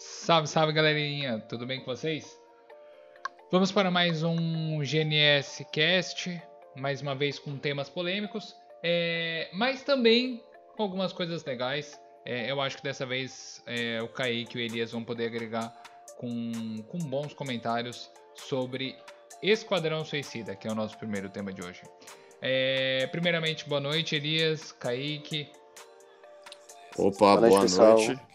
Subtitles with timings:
[0.00, 2.34] Salve, salve galerinha, tudo bem com vocês?
[3.52, 6.42] Vamos para mais um GNS Cast,
[6.74, 10.42] mais uma vez com temas polêmicos, é, mas também
[10.74, 12.00] com algumas coisas legais.
[12.24, 15.70] É, eu acho que dessa vez é, o Kaique e o Elias vão poder agregar
[16.16, 18.96] com, com bons comentários sobre
[19.42, 21.82] Esquadrão Suicida, que é o nosso primeiro tema de hoje.
[22.40, 25.52] É, primeiramente, boa noite, Elias, Kaique.
[26.96, 27.76] Opa, boa noite.
[27.76, 28.29] Boa noite.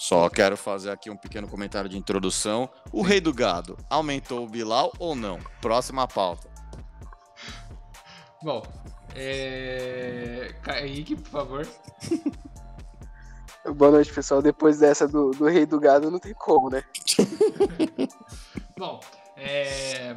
[0.00, 2.70] Só quero fazer aqui um pequeno comentário de introdução.
[2.90, 5.38] O Rei do Gado aumentou o Bilal ou não?
[5.60, 6.48] Próxima pauta.
[8.42, 8.62] Bom,
[9.14, 10.54] é...
[10.62, 11.68] Kaique, por favor.
[13.76, 14.40] Boa noite, pessoal.
[14.40, 16.82] Depois dessa do, do Rei do Gado, não tem como, né?
[18.78, 19.00] Bom,
[19.36, 20.16] é...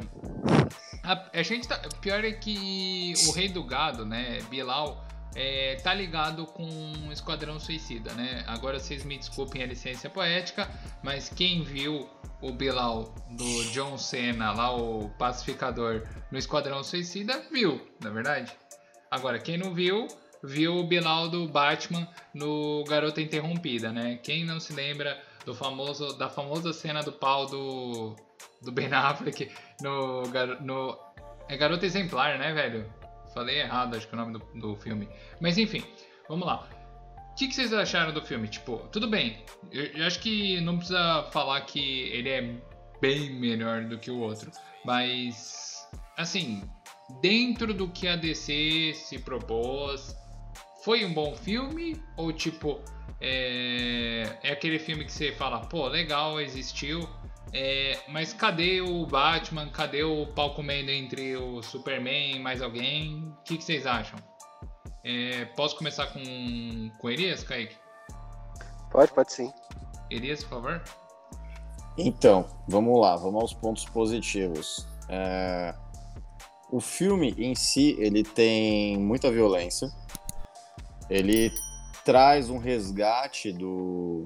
[1.02, 1.78] A, a, gente tá.
[2.00, 6.68] Pior é que o Rei do Gado, né, Bilal, é, tá ligado com
[7.08, 8.44] o Esquadrão Suicida, né?
[8.46, 10.68] Agora vocês me desculpem a licença poética,
[11.02, 12.08] mas quem viu
[12.40, 18.52] o Bilal do John Cena, lá o pacificador, no Esquadrão Suicida, viu, na é verdade?
[19.10, 20.06] Agora, quem não viu,
[20.42, 24.18] viu o Bilal do Batman no Garota Interrompida, né?
[24.22, 28.16] Quem não se lembra do famoso, da famosa cena do pau do,
[28.62, 30.22] do Ben Affleck no,
[30.60, 30.98] no...
[31.48, 32.90] É Garota Exemplar, né, velho?
[33.34, 35.08] Falei errado, acho que é o nome do, do filme.
[35.40, 35.82] Mas enfim,
[36.28, 36.68] vamos lá.
[37.32, 38.46] O que, que, vocês acharam do filme?
[38.46, 39.44] Tipo, tudo bem.
[39.72, 42.54] Eu, eu, acho que não precisa falar que ele é
[43.00, 44.52] bem melhor do que o outro.
[44.84, 45.84] Mas,
[46.16, 46.62] assim,
[47.20, 50.14] dentro do que a DC se propôs,
[50.84, 52.00] foi um bom filme?
[52.16, 52.80] Ou tipo,
[53.20, 57.08] é, é aquele filme que você fala, pô, legal, existiu,
[57.54, 59.68] é, mas cadê o Batman?
[59.68, 63.32] Cadê o pau comendo entre o Superman e mais alguém?
[63.38, 64.18] O que, que vocês acham?
[65.04, 67.76] É, posso começar com, com Elias, Kaique?
[68.90, 69.52] Pode, pode sim.
[70.10, 70.82] Elias, por favor.
[71.96, 74.84] Então, vamos lá, vamos aos pontos positivos.
[75.08, 75.74] É,
[76.72, 79.88] o filme em si, ele tem muita violência,
[81.08, 81.52] ele
[82.04, 84.24] traz um resgate do,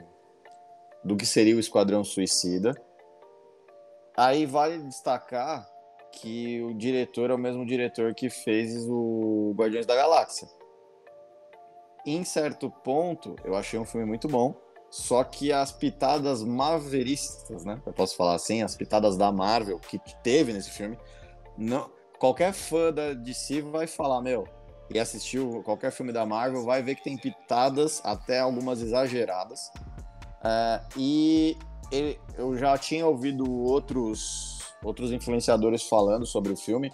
[1.05, 2.75] do que seria o Esquadrão Suicida.
[4.19, 5.65] Aí vale destacar
[6.11, 10.49] que o diretor é o mesmo diretor que fez o Guardiões da Galáxia.
[12.05, 14.57] Em certo ponto, eu achei um filme muito bom,
[14.91, 17.81] só que as pitadas maveristas, né?
[17.87, 20.99] Eu posso falar assim, as pitadas da Marvel que teve nesse filme,
[21.57, 24.49] não, qualquer fã da DC vai falar, meu,
[24.91, 29.71] e assistiu qualquer filme da Marvel, vai ver que tem pitadas, até algumas exageradas.
[30.43, 31.57] É, e
[31.91, 36.93] ele, eu já tinha ouvido outros, outros influenciadores falando sobre o filme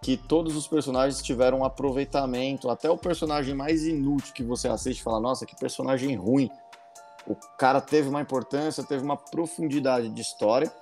[0.00, 5.02] que todos os personagens tiveram um aproveitamento, até o personagem mais inútil que você assiste
[5.02, 6.50] fala, nossa, que personagem ruim.
[7.26, 10.72] O cara teve uma importância, teve uma profundidade de história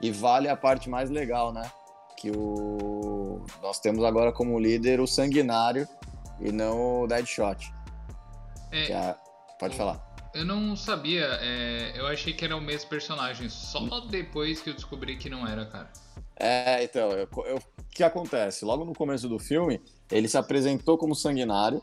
[0.00, 1.68] e vale a parte mais legal, né?
[2.16, 5.88] Que o nós temos agora como líder o Sanguinário
[6.38, 7.72] e não o Deadshot.
[8.70, 9.16] É, é,
[9.58, 10.09] pode falar.
[10.32, 14.74] Eu não sabia, é, eu achei que era o mesmo personagem, só depois que eu
[14.74, 15.90] descobri que não era, cara.
[16.36, 17.60] É, então, o
[17.90, 18.64] que acontece?
[18.64, 19.80] Logo no começo do filme,
[20.10, 21.82] ele se apresentou como sanguinário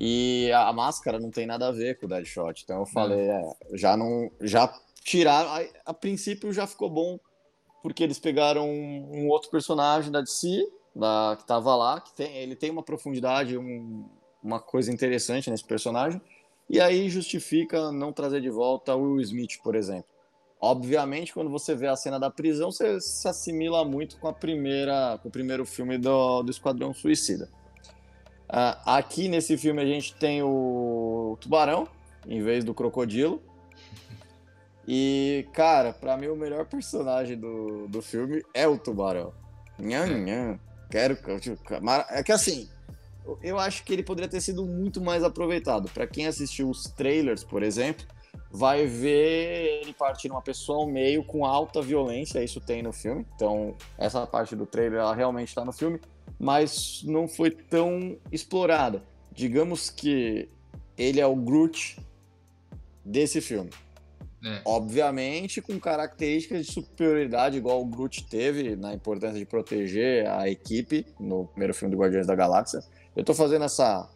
[0.00, 2.62] e a, a máscara não tem nada a ver com o Deadshot.
[2.64, 4.30] Então eu falei, é, já não.
[4.40, 4.72] Já
[5.04, 5.48] tiraram.
[5.50, 7.18] A, a, princípio já ficou bom,
[7.82, 12.36] porque eles pegaram um, um outro personagem da DC da, que estava lá, que tem,
[12.36, 14.08] ele tem uma profundidade, um,
[14.42, 16.20] uma coisa interessante nesse personagem,
[16.68, 20.14] e aí justifica não trazer de volta o Will Smith, por exemplo.
[20.60, 25.18] Obviamente, quando você vê a cena da prisão, você se assimila muito com a primeira,
[25.22, 27.50] com o primeiro filme do, do Esquadrão Suicida.
[28.48, 31.88] Uh, aqui nesse filme a gente tem o tubarão
[32.26, 33.42] em vez do crocodilo.
[34.86, 39.32] E, cara, para mim o melhor personagem do, do filme é o tubarão.
[39.78, 40.58] Nham, nham.
[40.90, 41.18] Quero.
[42.10, 42.68] É que assim,
[43.42, 45.90] eu acho que ele poderia ter sido muito mais aproveitado.
[45.90, 48.06] Para quem assistiu os trailers, por exemplo,
[48.50, 53.26] vai ver ele partir uma pessoa ao meio com alta violência, isso tem no filme.
[53.34, 56.00] Então, essa parte do trailer ela realmente está no filme,
[56.38, 59.02] mas não foi tão explorada.
[59.32, 60.48] Digamos que
[60.96, 61.98] ele é o Groot
[63.04, 63.70] desse filme.
[64.44, 64.60] É.
[64.64, 71.06] Obviamente com características de superioridade, igual o Groot teve na importância de proteger a equipe
[71.18, 72.80] no primeiro filme do Guardiões da Galáxia.
[73.16, 74.08] Eu estou fazendo essa,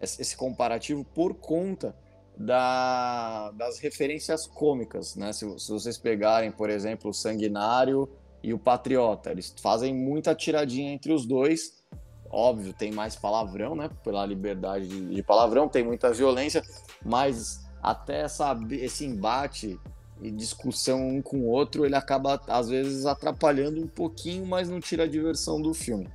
[0.00, 1.94] esse comparativo por conta
[2.36, 5.32] da, das referências cômicas, né?
[5.32, 8.08] Se, se, vocês pegarem, por exemplo, o Sanguinário
[8.42, 11.82] e o Patriota, eles fazem muita tiradinha entre os dois.
[12.30, 13.88] Óbvio, tem mais palavrão, né?
[14.02, 16.62] Pela liberdade de, de palavrão, tem muita violência,
[17.04, 19.78] mas até essa, esse embate
[20.20, 24.80] e discussão um com o outro, ele acaba, às vezes, atrapalhando um pouquinho, mas não
[24.80, 26.08] tira a diversão do filme.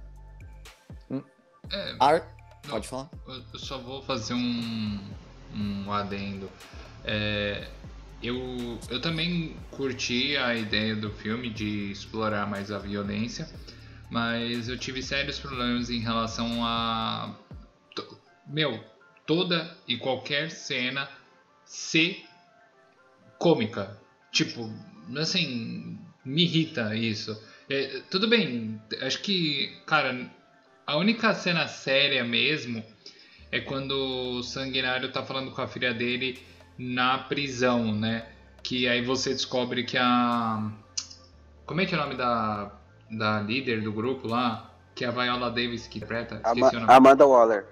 [1.72, 2.40] É, Ar...
[2.68, 3.10] Pode falar?
[3.28, 5.00] Eu só vou fazer um,
[5.56, 6.50] um adendo.
[7.04, 7.68] É,
[8.22, 13.50] eu, eu também curti a ideia do filme de explorar mais a violência,
[14.10, 17.34] mas eu tive sérios problemas em relação a.
[18.46, 18.84] Meu,
[19.26, 21.10] toda e qualquer cena
[21.64, 22.24] ser
[23.38, 23.98] cômica.
[24.32, 24.70] Tipo,
[25.18, 27.42] assim, me irrita isso.
[27.70, 30.30] É, tudo bem, acho que, cara,
[30.90, 32.84] a única cena séria mesmo
[33.52, 36.44] é quando o Sanguinário tá falando com a filha dele
[36.80, 38.26] na prisão, né?
[38.64, 40.72] Que aí você descobre que a.
[41.64, 42.72] Como é que é o nome da,
[43.12, 44.74] da líder do grupo lá?
[44.96, 46.42] Que é a Viola Davis que interpreta?
[46.44, 47.68] Ama Amanda Waller.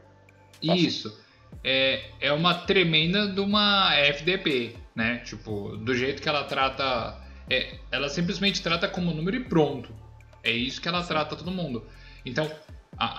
[0.61, 1.19] Isso.
[1.63, 5.23] É, é uma tremenda de uma FDP, né?
[5.25, 7.19] Tipo, do jeito que ela trata.
[7.49, 9.91] É, ela simplesmente trata como número e pronto.
[10.43, 11.83] É isso que ela trata todo mundo.
[12.23, 12.51] Então,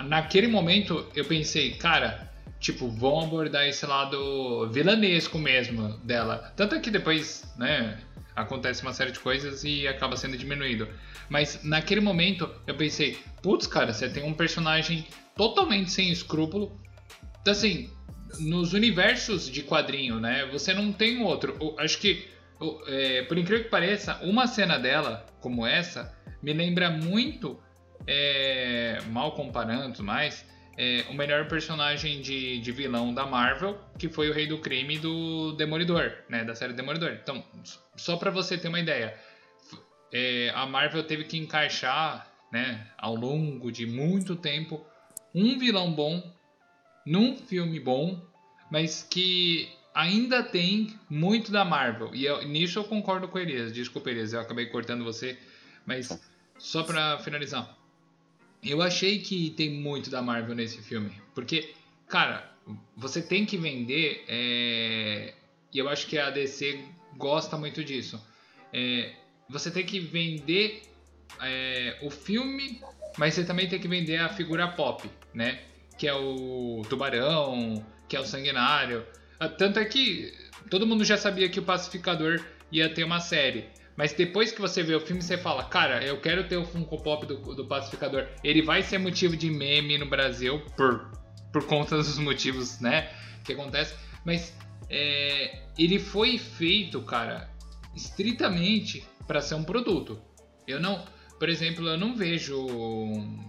[0.05, 2.31] naquele momento eu pensei, cara,
[2.61, 6.53] tipo, vão abordar esse lado vilanesco mesmo dela.
[6.57, 7.99] Tanto é que depois, né,
[8.35, 10.89] acontece uma série de coisas e acaba sendo diminuído.
[11.29, 15.07] Mas naquele momento eu pensei, putz, cara, você tem um personagem
[15.37, 16.81] totalmente sem escrúpulo.
[17.41, 17.91] Então, assim,
[18.41, 21.57] nos universos de quadrinho, né, você não tem outro.
[21.61, 22.29] Eu acho que,
[22.87, 26.13] é, por incrível que pareça, uma cena dela, como essa,
[26.43, 27.61] me lembra muito,
[28.09, 30.47] é, mal comparando mais,
[30.79, 34.99] é, o melhor personagem de, de, vilão da Marvel, que foi o Rei do Crime
[34.99, 36.43] do Demolidor, né?
[36.43, 37.19] Da série Demolidor.
[37.23, 37.45] Então,
[37.97, 39.15] só para você ter uma ideia,
[40.11, 44.87] é, a Marvel teve que encaixar, né, ao longo de muito tempo,
[45.35, 46.23] um vilão bom
[47.05, 48.25] num filme bom,
[48.71, 52.15] mas que ainda tem muito da Marvel.
[52.15, 53.73] E eu, nisso eu concordo com Elias.
[53.73, 55.39] Desculpa, Elias, eu acabei cortando você,
[55.85, 56.09] mas
[56.59, 57.78] só para finalizar.
[58.63, 61.13] Eu achei que tem muito da Marvel nesse filme.
[61.35, 61.75] Porque,
[62.09, 62.53] cara,
[62.97, 64.25] você tem que vender.
[64.29, 65.35] É...
[65.73, 66.79] E eu acho que a DC
[67.17, 68.21] gosta muito disso.
[68.73, 69.13] É...
[69.49, 70.83] Você tem que vender
[71.41, 71.99] é...
[72.03, 72.81] o filme,
[73.17, 75.61] mas você também tem que vender a figura pop, né?
[75.97, 79.07] Que é o Tubarão, que é o Sanguinário.
[79.39, 80.33] Ah, tanto é que
[80.69, 83.67] todo mundo já sabia que o Pacificador ia ter uma série.
[83.99, 87.03] Mas depois que você vê o filme, você fala, cara, eu quero ter o Funko
[87.03, 88.29] Pop do, do Pacificador.
[88.45, 91.11] Ele vai ser motivo de meme no Brasil por,
[91.53, 93.11] por conta dos motivos, né?
[93.45, 93.97] Que acontece.
[94.25, 94.57] Mas
[94.89, 97.51] é, ele foi feito, cara,
[97.93, 100.23] estritamente para ser um produto.
[100.65, 101.05] Eu não,
[101.37, 102.69] por exemplo, eu não vejo,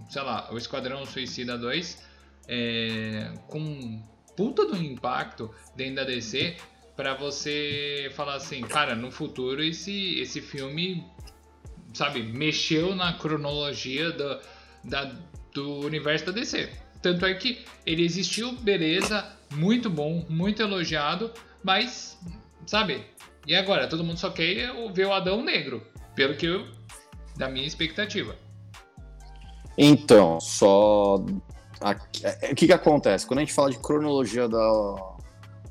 [0.08, 2.04] sei lá, o Esquadrão Suicida 2
[2.48, 4.02] é, com
[4.36, 6.56] puta do impacto dentro da DC
[7.00, 11.02] para você falar assim, cara, no futuro esse, esse filme,
[11.94, 14.38] sabe, mexeu na cronologia do,
[14.84, 15.10] da,
[15.54, 16.68] do universo da DC.
[17.00, 21.32] Tanto é que ele existiu, beleza, muito bom, muito elogiado,
[21.64, 22.18] mas,
[22.66, 23.02] sabe,
[23.46, 23.88] e agora?
[23.88, 25.82] Todo mundo só quer ver o Adão Negro,
[26.14, 26.68] pelo que eu,
[27.34, 28.36] da minha expectativa.
[29.78, 31.24] Então, só.
[32.42, 33.26] É, o que, que acontece?
[33.26, 35.16] Quando a gente fala de cronologia da,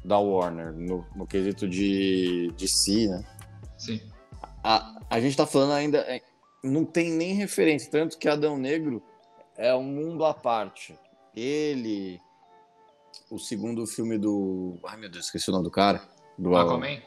[0.03, 3.23] da Warner no, no quesito de, de si, né?
[3.77, 4.01] Sim.
[4.63, 5.99] A, a gente tá falando ainda.
[5.99, 6.21] É,
[6.63, 9.01] não tem nem referência, tanto que Adão Negro
[9.57, 10.97] é um mundo à parte.
[11.35, 12.19] Ele.
[13.29, 14.79] O segundo filme do.
[14.85, 16.01] Ai meu Deus, esqueci o nome do cara.
[16.37, 17.01] Do Aquaman?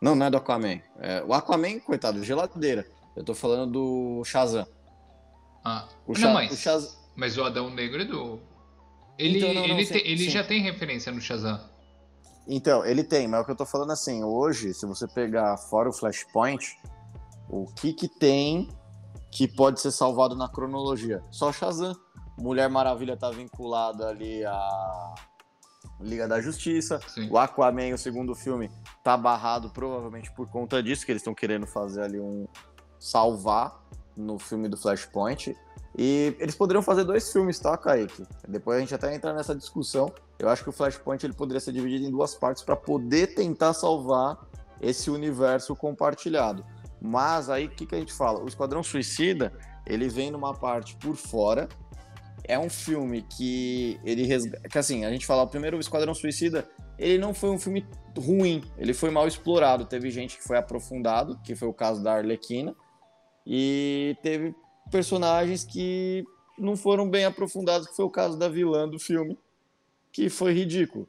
[0.00, 0.80] Não, não é do Aquaman.
[0.98, 2.86] É, o Aquaman, coitado, geladeira.
[3.16, 4.66] Eu tô falando do Shazam.
[5.64, 6.98] Ah, o não, mas, o Shaz...
[7.16, 8.40] mas o Adão Negro é do.
[9.18, 10.30] Ele, então, não, não, ele, sim, te, ele sim.
[10.30, 11.60] já tem referência no Shazam.
[12.48, 15.56] Então, ele tem, mas é o que eu tô falando assim, hoje, se você pegar
[15.58, 16.78] fora o Flashpoint,
[17.48, 18.68] o que que tem
[19.30, 21.22] que pode ser salvado na cronologia?
[21.30, 21.94] Só Shazam.
[22.38, 25.14] Mulher Maravilha tá vinculada ali à
[26.00, 27.00] Liga da Justiça.
[27.08, 27.28] Sim.
[27.30, 28.70] O Aquaman, o segundo filme,
[29.02, 32.46] tá barrado provavelmente por conta disso, que eles estão querendo fazer ali um
[32.98, 33.82] salvar
[34.16, 35.56] no filme do Flashpoint.
[36.00, 38.22] E eles poderiam fazer dois filmes, tá, Kaique?
[38.46, 40.12] Depois a gente até entra nessa discussão.
[40.38, 43.74] Eu acho que o Flashpoint ele poderia ser dividido em duas partes para poder tentar
[43.74, 44.38] salvar
[44.80, 46.64] esse universo compartilhado.
[47.02, 48.38] Mas aí o que, que a gente fala?
[48.40, 49.52] O Esquadrão Suicida
[49.84, 51.68] ele vem numa parte por fora.
[52.44, 54.28] É um filme que ele.
[54.70, 57.84] Que assim, a gente fala, o primeiro Esquadrão Suicida, ele não foi um filme
[58.16, 59.84] ruim, ele foi mal explorado.
[59.84, 62.74] Teve gente que foi aprofundado, que foi o caso da Arlequina,
[63.44, 64.54] e teve
[64.90, 66.24] personagens que
[66.58, 69.38] não foram bem aprofundados, que foi o caso da vilã do filme,
[70.12, 71.08] que foi ridículo.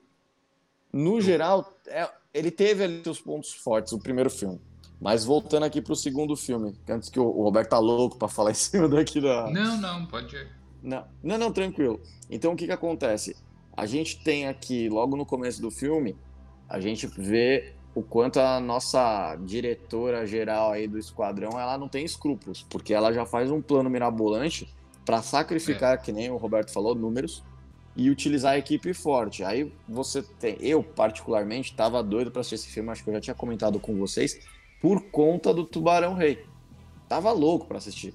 [0.91, 4.59] No geral, é, ele teve ali seus pontos fortes, o primeiro filme.
[4.99, 8.51] Mas voltando aqui pro segundo filme, antes que o, o Roberto tá louco para falar
[8.51, 9.49] em cima daqui da.
[9.49, 10.35] Não, não, pode.
[10.81, 12.01] Não, não, não, tranquilo.
[12.29, 13.35] Então o que que acontece?
[13.75, 16.17] A gente tem aqui, logo no começo do filme,
[16.67, 22.05] a gente vê o quanto a nossa diretora geral aí do esquadrão, ela não tem
[22.05, 24.73] escrúpulos, porque ela já faz um plano mirabolante
[25.05, 25.97] para sacrificar, é.
[25.97, 27.43] que nem o Roberto falou, números
[27.95, 29.43] e utilizar a equipe forte.
[29.43, 33.21] Aí você tem, eu particularmente estava doido para assistir esse filme, acho que eu já
[33.21, 34.39] tinha comentado com vocês,
[34.81, 36.45] por conta do Tubarão Rei.
[37.07, 38.13] Tava louco para assistir.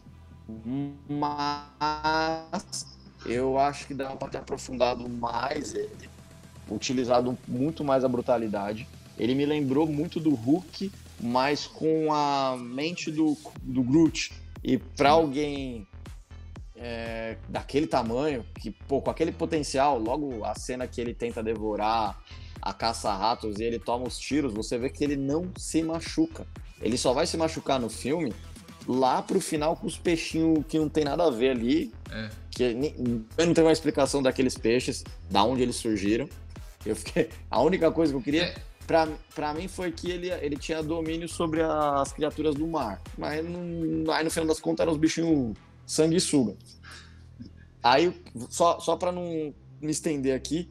[1.09, 2.87] Mas
[3.27, 6.09] eu acho que dá para ter aprofundado mais ele,
[6.71, 8.89] utilizado muito mais a brutalidade.
[9.19, 10.91] Ele me lembrou muito do Hulk,
[11.21, 14.33] mas com a mente do, do Groot.
[14.63, 15.87] E para alguém
[16.77, 22.21] é, daquele tamanho, que pô, com aquele potencial, logo a cena que ele tenta devorar
[22.61, 26.47] a caça-ratos e ele toma os tiros, você vê que ele não se machuca.
[26.81, 28.35] Ele só vai se machucar no filme
[28.87, 31.93] lá pro final com os peixinhos que não tem nada a ver ali.
[32.11, 32.31] É.
[32.51, 32.63] Que
[33.37, 36.29] eu não tenho uma explicação daqueles peixes, da onde eles surgiram.
[36.85, 37.31] Eu fiquei.
[37.51, 38.45] A única coisa que eu queria.
[38.45, 38.55] É.
[38.87, 43.01] Pra, pra mim foi que ele, ele tinha domínio sobre as criaturas do mar.
[43.17, 46.57] Mas não, aí no final das contas eram os bichinhos sanguessuga.
[47.83, 48.15] Aí,
[48.49, 50.71] só, só para não me estender aqui,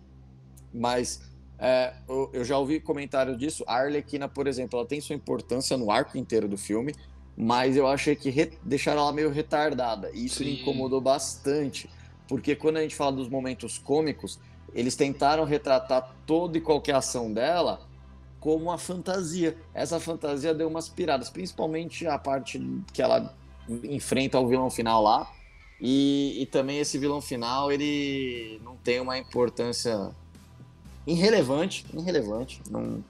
[0.74, 1.22] mas
[1.60, 3.64] é, eu, eu, já ouvi comentário disso.
[3.68, 6.94] A Arlequina, por exemplo, ela tem sua importância no arco inteiro do filme,
[7.38, 10.12] mas eu achei que re, deixaram ela meio retardada.
[10.14, 10.46] E isso Sim.
[10.46, 11.90] me incomodou bastante,
[12.28, 14.40] porque quando a gente fala dos momentos cômicos,
[14.74, 17.88] eles tentaram retratar toda e qualquer ação dela
[18.44, 19.56] como uma fantasia.
[19.74, 22.60] Essa fantasia deu umas piradas, principalmente a parte
[22.92, 23.34] que ela
[23.86, 25.32] enfrenta o vilão final lá.
[25.80, 30.12] E, e também esse vilão final, ele não tem uma importância
[31.08, 32.62] irrelevante, irrelevante.
[32.70, 33.02] Não,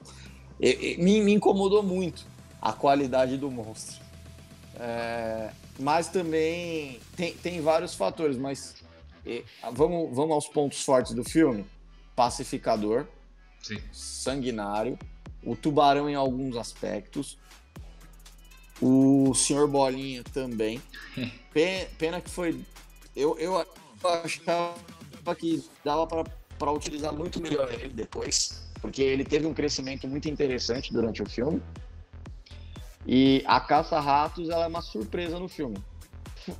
[0.60, 2.24] me, me incomodou muito
[2.62, 4.04] a qualidade do monstro.
[4.78, 5.50] É,
[5.80, 8.76] mas também tem, tem vários fatores, mas
[9.26, 11.66] e, vamos, vamos aos pontos fortes do filme.
[12.14, 13.08] Pacificador,
[13.60, 13.80] Sim.
[13.92, 14.96] sanguinário,
[15.44, 17.38] o tubarão em alguns aspectos,
[18.80, 20.82] o senhor Bolinha também.
[21.98, 22.60] Pena que foi.
[23.14, 23.64] Eu, eu
[24.02, 24.74] achava
[25.38, 26.06] que dava
[26.58, 31.28] para utilizar muito melhor ele depois, porque ele teve um crescimento muito interessante durante o
[31.28, 31.62] filme.
[33.06, 35.76] E a caça-ratos ela é uma surpresa no filme.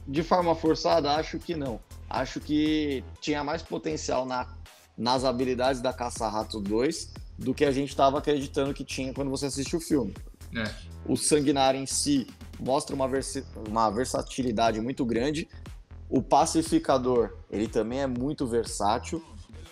[0.07, 1.81] De forma forçada, acho que não.
[2.09, 4.47] Acho que tinha mais potencial na,
[4.97, 9.47] nas habilidades da Caça-Ratos 2 do que a gente estava acreditando que tinha quando você
[9.47, 10.15] assistiu o filme.
[10.57, 10.71] É.
[11.07, 12.27] O Sanguinário em si
[12.61, 15.49] mostra uma, versi uma versatilidade muito grande.
[16.09, 19.23] O Pacificador, ele também é muito versátil.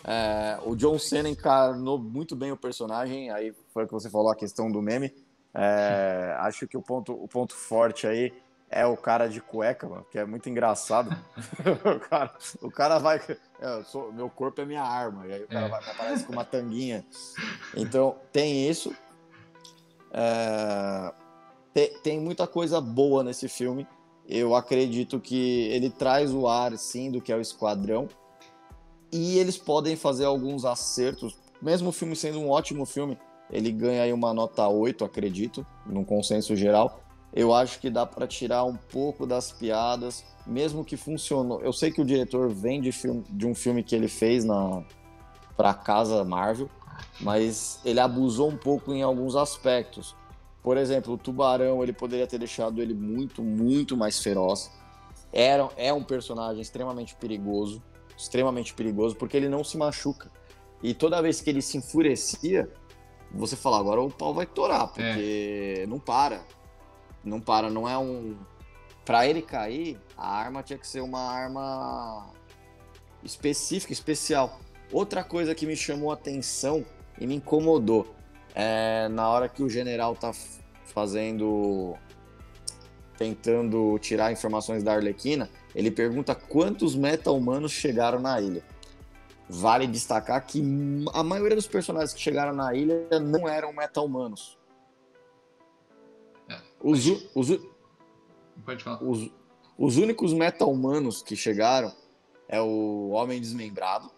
[0.04, 4.30] É, o John Cena encarnou muito bem o personagem, aí foi o que você falou,
[4.30, 5.12] a questão do meme.
[5.54, 8.32] É, acho que o ponto, o ponto forte aí
[8.68, 11.14] é o cara de cueca, mano, que é muito engraçado.
[11.84, 13.20] o, cara, o cara vai.
[13.62, 15.68] É, sou, meu corpo é minha arma, e aí o cara é.
[15.68, 17.06] vai, aparece com uma tanguinha.
[17.76, 18.92] Então, tem isso.
[20.12, 21.14] É,
[21.72, 23.86] tem, tem muita coisa boa nesse filme.
[24.28, 28.08] Eu acredito que ele traz o ar, sim, do que é o Esquadrão.
[29.12, 31.38] E eles podem fazer alguns acertos.
[31.60, 33.16] Mesmo o filme sendo um ótimo filme,
[33.48, 37.00] ele ganha aí uma nota 8, acredito, num consenso geral.
[37.34, 41.60] Eu acho que dá para tirar um pouco das piadas, mesmo que funcionou.
[41.62, 44.82] Eu sei que o diretor vem de, filme, de um filme que ele fez na
[45.56, 46.68] para casa Marvel,
[47.20, 50.16] mas ele abusou um pouco em alguns aspectos.
[50.62, 54.70] Por exemplo, o Tubarão, ele poderia ter deixado ele muito, muito mais feroz.
[55.32, 57.82] Era, é um personagem extremamente perigoso,
[58.16, 60.30] extremamente perigoso, porque ele não se machuca.
[60.82, 62.68] E toda vez que ele se enfurecia,
[63.32, 65.86] você fala, agora o pau vai torar, porque é.
[65.86, 66.44] não para.
[67.24, 68.36] Não para, não é um.
[69.04, 72.30] Pra ele cair, a arma tinha que ser uma arma
[73.22, 74.60] específica, especial.
[74.92, 76.84] Outra coisa que me chamou atenção
[77.18, 78.14] e me incomodou
[78.54, 80.32] é na hora que o general tá
[80.84, 81.96] fazendo.
[83.16, 88.62] tentando tirar informações da Arlequina, ele pergunta quantos meta-humanos chegaram na ilha.
[89.48, 90.62] Vale destacar que
[91.12, 94.58] a maioria dos personagens que chegaram na ilha não eram meta-humanos.
[96.82, 97.60] Os, os,
[98.64, 99.02] pode falar.
[99.02, 99.30] Os,
[99.78, 101.92] os únicos meta-humanos que chegaram
[102.48, 104.10] é o Homem Desmembrado,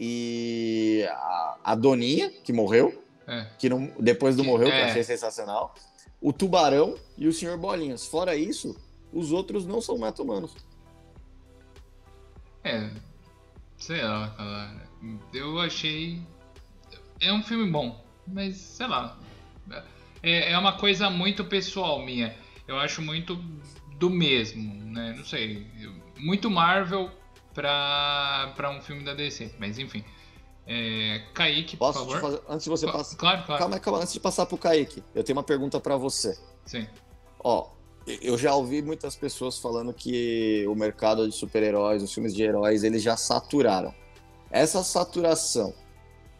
[0.00, 3.46] e a, a Doninha, que morreu, é.
[3.58, 4.70] que não, depois do que, morreu, é.
[4.70, 5.74] que eu achei sensacional,
[6.20, 8.06] o Tubarão e o Senhor Bolinhas.
[8.06, 8.76] Fora isso,
[9.12, 10.54] os outros não são meta-humanos.
[12.62, 12.90] É,
[13.76, 14.88] sei lá, cara.
[15.32, 16.22] Eu achei.
[17.20, 19.18] é um filme bom, mas sei lá.
[19.70, 19.82] É,
[20.22, 22.34] é uma coisa muito pessoal minha.
[22.66, 23.36] Eu acho muito
[23.98, 25.14] do mesmo, né?
[25.16, 25.66] Não sei.
[26.18, 27.10] Muito Marvel
[27.54, 30.04] pra, pra um filme da DC, mas enfim.
[30.66, 32.16] É, Kaique, por Posso favor.
[32.16, 33.16] te fazer, antes de você passar.
[33.16, 33.58] Claro, claro.
[33.58, 36.38] Calma, calma, antes de passar pro Kaique, eu tenho uma pergunta pra você.
[36.66, 36.86] Sim.
[37.42, 37.70] Ó,
[38.06, 42.84] eu já ouvi muitas pessoas falando que o mercado de super-heróis, os filmes de heróis,
[42.84, 43.94] eles já saturaram.
[44.50, 45.74] Essa saturação,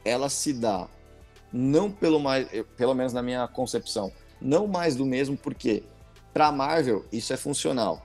[0.05, 0.89] ela se dá
[1.53, 5.83] não pelo mais, eu- pelo menos na minha concepção, não mais do mesmo, porque
[6.33, 8.05] pra Marvel isso é funcional.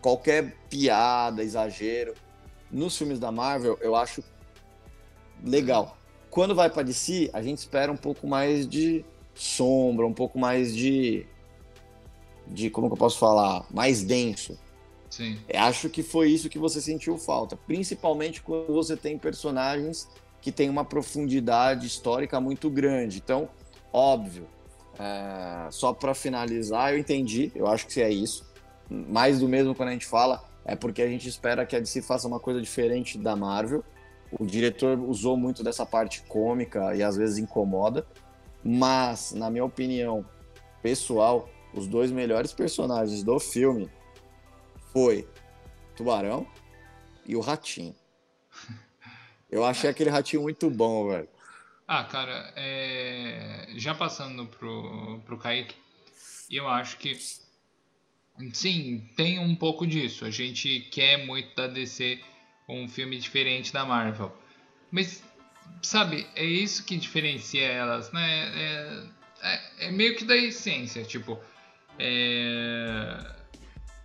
[0.00, 2.14] Qualquer piada, exagero,
[2.70, 4.22] nos filmes da Marvel eu acho
[5.42, 5.96] legal.
[6.30, 10.74] Quando vai pra DC, a gente espera um pouco mais de sombra, um pouco mais
[10.74, 11.26] de
[12.46, 14.58] de como que eu posso falar, mais denso.
[15.10, 15.38] Sim.
[15.48, 20.08] Eu Acho que foi isso que você sentiu falta, principalmente quando você tem personagens
[20.40, 23.18] que têm uma profundidade histórica muito grande.
[23.18, 23.48] Então,
[23.92, 24.46] óbvio,
[24.98, 28.46] é, só para finalizar, eu entendi, eu acho que é isso.
[28.88, 32.02] Mais do mesmo quando a gente fala, é porque a gente espera que a DC
[32.02, 33.84] faça uma coisa diferente da Marvel.
[34.38, 38.06] O diretor usou muito dessa parte cômica e às vezes incomoda,
[38.62, 40.24] mas, na minha opinião
[40.82, 43.90] pessoal, os dois melhores personagens do filme
[44.92, 45.26] foi
[45.96, 46.46] Tubarão
[47.26, 47.94] e o Ratinho.
[49.50, 51.28] Eu achei aquele ratinho muito bom, velho.
[51.86, 55.74] Ah, cara, é, já passando pro, pro Kaique,
[56.50, 57.18] eu acho que
[58.52, 60.24] sim, tem um pouco disso.
[60.24, 62.20] A gente quer muito da DC
[62.68, 64.36] um filme diferente da Marvel.
[64.90, 65.22] Mas,
[65.82, 68.52] sabe, é isso que diferencia elas, né?
[68.54, 69.02] É,
[69.42, 71.38] é- é meio que da essência, tipo.
[71.98, 73.18] É,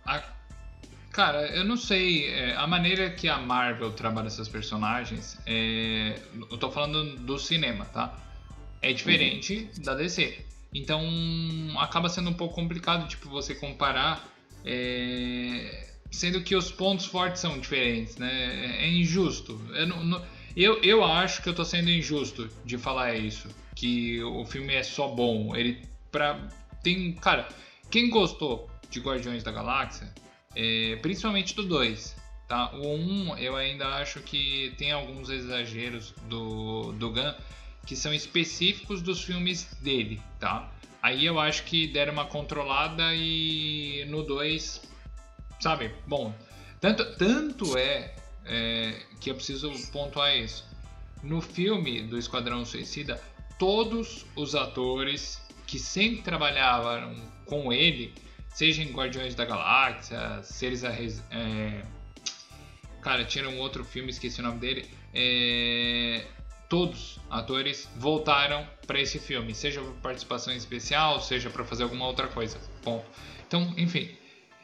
[0.06, 0.33] a-
[1.14, 2.28] Cara, eu não sei.
[2.28, 5.38] é, a maneira que a Marvel trabalha seus personagens.
[5.46, 6.18] é,
[6.50, 8.18] eu tô falando do cinema, tá?
[8.82, 10.44] É diferente da DC.
[10.74, 11.00] Então
[11.78, 14.28] acaba sendo um pouco complicado, tipo, você comparar.
[14.66, 18.76] é, sendo que os pontos fortes são diferentes, né?
[18.80, 19.60] É injusto.
[19.74, 20.24] Eu, não- não-
[20.56, 23.48] eu, eu acho que eu tô sendo injusto de falar isso.
[23.76, 25.54] Que o filme é só bom.
[25.54, 25.80] Ele.
[26.10, 26.40] Pra,
[26.82, 27.12] tem.
[27.14, 27.48] Cara,
[27.90, 30.12] quem gostou de Guardiões da Galáxia
[30.56, 32.16] é, principalmente do 2.
[32.48, 32.72] Tá?
[32.74, 37.34] O 1 um, eu ainda acho que tem alguns exageros do, do Gun
[37.86, 40.20] que são específicos dos filmes dele.
[40.38, 40.70] Tá?
[41.02, 44.82] Aí eu acho que deram uma controlada e no 2,
[45.60, 45.94] sabe?
[46.06, 46.34] Bom,
[46.80, 48.14] tanto, tanto é,
[48.44, 50.66] é que eu preciso pontuar isso.
[51.22, 53.22] No filme do Esquadrão Suicida,
[53.58, 57.14] todos os atores que sempre trabalhavam
[57.46, 58.14] com ele
[58.54, 61.22] seja em Guardiões da Galáxia, Seres a Res...
[61.30, 61.82] é...
[63.02, 64.88] Cara, tinha um outro filme, esqueci o nome dele.
[65.12, 66.24] É...
[66.68, 72.28] Todos atores voltaram para esse filme, seja por participação especial, seja para fazer alguma outra
[72.28, 72.58] coisa.
[72.82, 73.04] Ponto.
[73.46, 74.10] Então, enfim,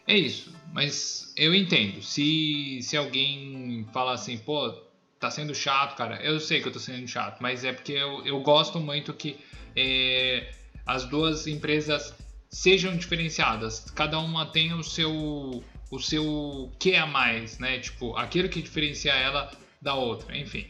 [0.06, 0.54] é isso.
[0.72, 2.00] Mas eu entendo.
[2.02, 4.70] Se, se alguém fala assim, pô,
[5.18, 8.24] tá sendo chato, cara, eu sei que eu tô sendo chato, mas é porque eu,
[8.24, 9.36] eu gosto muito que
[9.76, 10.52] é,
[10.86, 12.14] as duas empresas
[12.50, 13.90] sejam diferenciadas.
[13.94, 17.78] Cada uma tem o seu o seu que a mais, né?
[17.80, 20.36] Tipo, aquilo que diferencia ela da outra.
[20.36, 20.66] Enfim.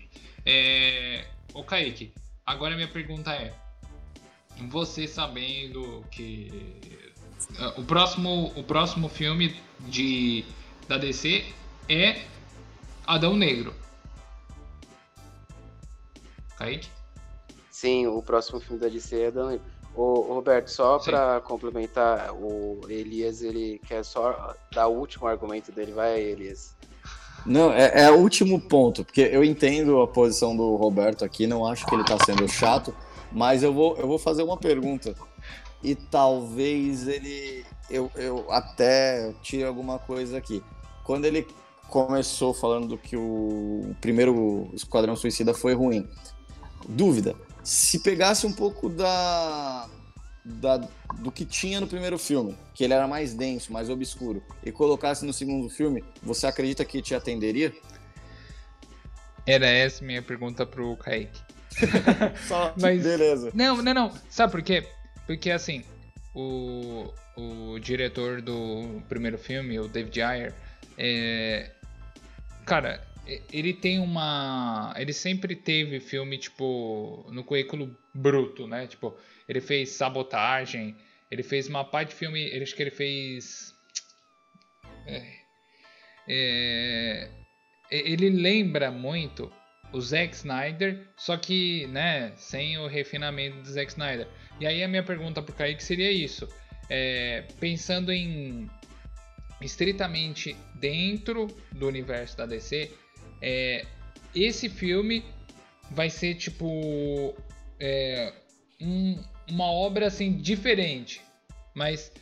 [0.47, 1.27] É...
[1.53, 2.13] Ô Kaique,
[2.47, 3.53] agora minha pergunta é:
[4.69, 6.51] você sabendo que
[7.59, 10.45] ah, o próximo o próximo filme de
[10.87, 11.45] da DC
[11.89, 12.23] é
[13.07, 13.75] Adão Negro.
[16.57, 16.89] Kaique?
[17.71, 19.59] Sim, o próximo filme da DC é da
[19.95, 25.93] Ô, Roberto, só pra complementar, o Elias, ele quer só dar o último argumento dele.
[25.93, 26.77] Vai, Elias.
[27.45, 31.67] Não, é, é o último ponto, porque eu entendo a posição do Roberto aqui, não
[31.67, 32.95] acho que ele tá sendo chato,
[33.33, 35.15] mas eu vou, eu vou fazer uma pergunta.
[35.83, 37.65] E talvez ele.
[37.89, 40.63] Eu, eu até tire alguma coisa aqui.
[41.03, 41.47] Quando ele
[41.89, 46.07] começou falando do que o primeiro Esquadrão Suicida foi ruim.
[46.89, 47.35] Dúvida.
[47.63, 49.89] Se pegasse um pouco da,
[50.45, 50.77] da,
[51.19, 55.25] do que tinha no primeiro filme, que ele era mais denso, mais obscuro, e colocasse
[55.25, 57.73] no segundo filme, você acredita que te atenderia?
[59.47, 61.41] Era essa minha pergunta pro Kaique.
[62.49, 63.51] Só, Mas- beleza.
[63.55, 64.13] Não, não, não.
[64.29, 64.87] Sabe por quê?
[65.27, 65.85] Porque assim,
[66.35, 70.55] o, o diretor do primeiro filme, o David Ayer,
[70.99, 71.71] é,
[72.67, 73.01] cara,
[73.53, 74.95] ele tem uma.
[74.97, 78.87] Ele sempre teve filme, tipo, no currículo bruto, né?
[78.87, 79.17] Tipo,
[79.49, 80.97] ele fez sabotagem,
[81.31, 82.41] ele fez uma parte de filme.
[82.41, 83.75] Ele, acho que ele fez.
[85.07, 85.41] É,
[86.29, 87.31] é,
[87.91, 89.53] ele lembra muito
[89.93, 94.29] o Zack Snyder, só que, né, sem o refinamento do Zack Snyder.
[94.61, 96.49] E aí a minha pergunta pro Kaique seria isso.
[96.89, 98.69] É, pensando em
[99.61, 102.91] estritamente dentro do universo da DC,
[103.41, 103.87] é,
[104.35, 105.25] esse filme
[105.91, 107.35] vai ser tipo
[107.79, 108.33] é,
[108.81, 111.23] um, uma obra assim diferente,
[111.75, 112.13] mas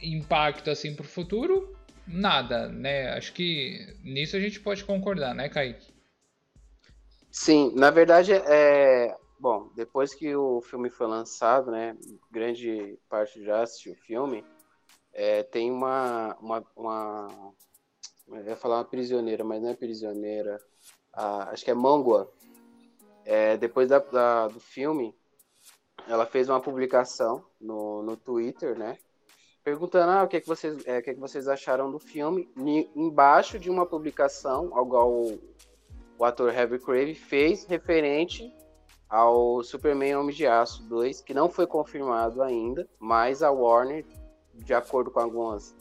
[0.00, 3.10] impacto assim pro futuro nada, né?
[3.14, 5.92] Acho que nisso a gente pode concordar, né, Kaique?
[7.30, 9.70] Sim, na verdade é bom.
[9.74, 11.96] Depois que o filme foi lançado, né,
[12.30, 14.44] grande parte já assistiu o filme.
[15.12, 17.52] É, tem uma, uma, uma
[18.28, 20.60] eu ia falar uma prisioneira, mas não é prisioneira.
[21.12, 22.30] Ah, acho que é Mangua.
[23.24, 25.14] É, depois da, da, do filme,
[26.08, 28.98] ela fez uma publicação no, no Twitter, né?
[29.64, 31.98] Perguntando ah, o, que, é que, vocês, é, o que, é que vocês acharam do
[31.98, 32.48] filme.
[32.56, 35.40] E, embaixo de uma publicação, igual o,
[36.18, 38.52] o ator Harvey Crave fez referente
[39.08, 44.04] ao Superman Homem de Aço 2, que não foi confirmado ainda, mas a Warner,
[44.54, 45.74] de acordo com algumas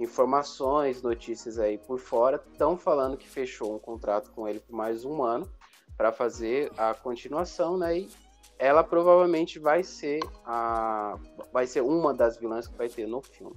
[0.00, 5.04] informações, notícias aí por fora, estão falando que fechou um contrato com ele por mais
[5.04, 5.48] um ano
[5.96, 7.98] para fazer a continuação, né?
[7.98, 8.10] E
[8.58, 11.16] ela provavelmente vai ser a
[11.52, 13.56] vai ser uma das vilãs que vai ter no filme.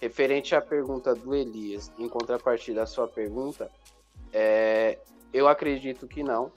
[0.00, 3.70] Referente à pergunta do Elias, em contrapartida à sua pergunta,
[4.32, 4.98] é,
[5.32, 6.52] eu acredito que não,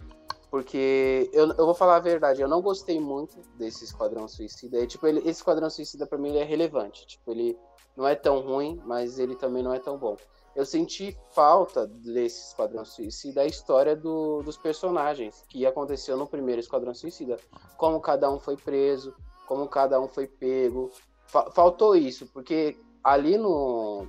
[0.50, 4.80] porque eu, eu vou falar a verdade, eu não gostei muito desse Esquadrão Suicida.
[4.80, 7.06] E, tipo, ele, esse Esquadrão Suicida para mim ele é relevante.
[7.06, 7.58] Tipo, ele
[7.96, 10.18] não é tão ruim, mas ele também não é tão bom.
[10.56, 16.62] Eu senti falta desse Esquadrão Suicida a história do, dos personagens que aconteceu no primeiro
[16.62, 17.38] Esquadrão Suicida.
[17.78, 19.14] Como cada um foi preso,
[19.46, 20.92] como cada um foi pego.
[21.28, 24.08] Fa faltou isso, porque ali no,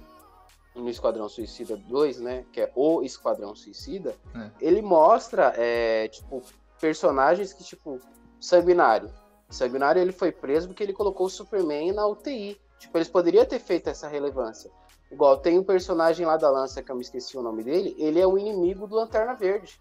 [0.74, 2.46] no Esquadrão Suicida 2, né?
[2.52, 4.50] Que é o Esquadrão Suicida, é.
[4.60, 6.42] ele mostra, é, tipo,
[6.80, 8.00] personagens que, tipo,
[8.40, 9.10] Sanguinário.
[9.48, 12.60] Sanguinário ele foi preso porque ele colocou o Superman na UTI.
[12.78, 14.70] Tipo, eles poderiam ter feito essa relevância.
[15.10, 18.20] Igual, tem um personagem lá da Lança, que eu me esqueci o nome dele, ele
[18.20, 19.80] é o inimigo do Lanterna Verde.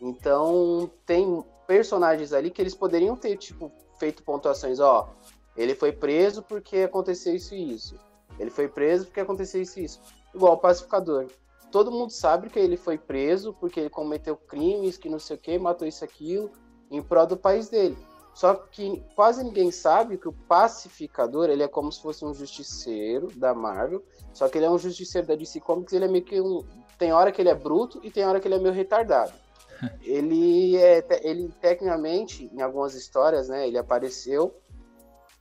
[0.00, 5.08] Então, tem personagens ali que eles poderiam ter, tipo, feito pontuações, ó,
[5.56, 7.98] ele foi preso porque aconteceu isso e isso.
[8.38, 10.00] Ele foi preso porque aconteceu isso e isso
[10.36, 11.26] igual o pacificador.
[11.72, 15.38] Todo mundo sabe que ele foi preso porque ele cometeu crimes, que não sei o
[15.38, 16.50] que, matou isso aquilo,
[16.90, 17.96] em prol do país dele.
[18.36, 23.28] Só que quase ninguém sabe que o pacificador ele é como se fosse um justiceiro
[23.34, 26.38] da Marvel, só que ele é um justiceiro da DC Comics, ele é meio que
[26.38, 26.62] um.
[26.98, 29.32] Tem hora que ele é bruto e tem hora que ele é meio retardado.
[30.04, 31.02] ele é.
[31.22, 33.66] Ele tecnicamente, em algumas histórias, né?
[33.66, 34.54] Ele apareceu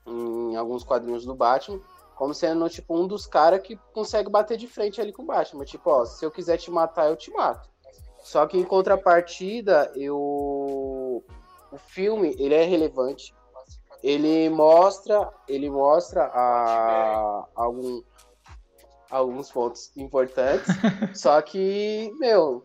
[0.07, 1.81] em alguns quadrinhos do Batman,
[2.15, 5.65] como sendo, tipo, um dos caras que consegue bater de frente ali com o Batman.
[5.65, 7.67] Tipo, ó, se eu quiser te matar, eu te mato.
[8.23, 11.25] Só que em contrapartida, eu...
[11.75, 13.33] o filme, ele é relevante.
[14.01, 18.01] Ele mostra, ele mostra a, algum,
[19.09, 20.67] alguns pontos importantes.
[21.19, 22.63] só que, meu,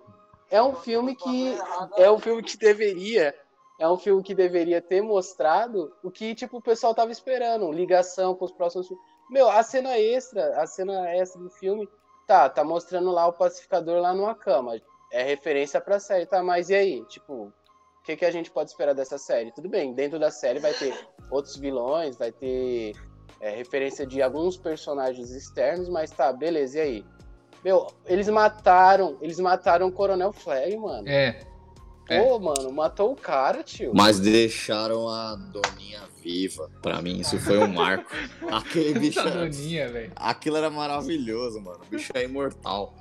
[0.51, 1.55] é um filme que
[1.97, 3.35] é um filme que deveria
[3.79, 8.35] é um filme que deveria ter mostrado o que tipo o pessoal tava esperando, ligação
[8.35, 9.03] com os próximos filmes.
[9.31, 11.89] Meu, a cena extra, a cena extra do filme,
[12.27, 14.79] tá, tá mostrando lá o pacificador lá numa cama.
[15.11, 16.43] É referência pra série, tá?
[16.43, 17.05] Mas e aí?
[17.07, 17.51] Tipo,
[18.11, 19.53] que, que a gente pode esperar dessa série?
[19.53, 20.95] Tudo bem, dentro da série vai ter
[21.31, 22.93] outros vilões, vai ter
[23.41, 27.05] é, referência de alguns personagens externos, mas tá, beleza, e aí?
[27.65, 31.09] Meu, eles mataram, eles mataram o Coronel Flag, mano.
[31.09, 31.41] É.
[32.09, 32.39] Pô, é.
[32.39, 33.93] mano, matou o cara, tio.
[33.95, 36.71] Mas deixaram a Doninha viva.
[36.83, 38.11] Pra mim, isso foi um marco.
[38.51, 39.23] Aquele bicho.
[39.23, 40.13] Doninha, velho.
[40.17, 41.81] Aquilo era maravilhoso, mano.
[41.87, 42.95] O bicho é imortal.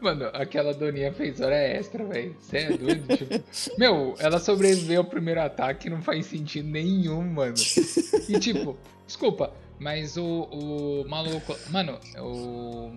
[0.00, 2.36] Mano, aquela Doninha fez hora extra, velho.
[2.40, 3.16] Você é doido?
[3.16, 3.78] tipo...
[3.78, 7.54] Meu, ela sobreviveu ao primeiro ataque não faz sentido nenhum, mano.
[8.28, 8.76] E tipo,
[9.06, 11.56] desculpa, mas o, o maluco.
[11.70, 12.92] Mano, o.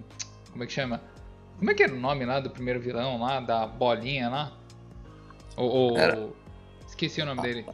[0.51, 1.01] Como é que chama?
[1.57, 4.57] Como é que era o nome lá do primeiro vilão lá, da bolinha lá?
[5.57, 5.93] O.
[6.87, 7.65] Esqueci o nome dele.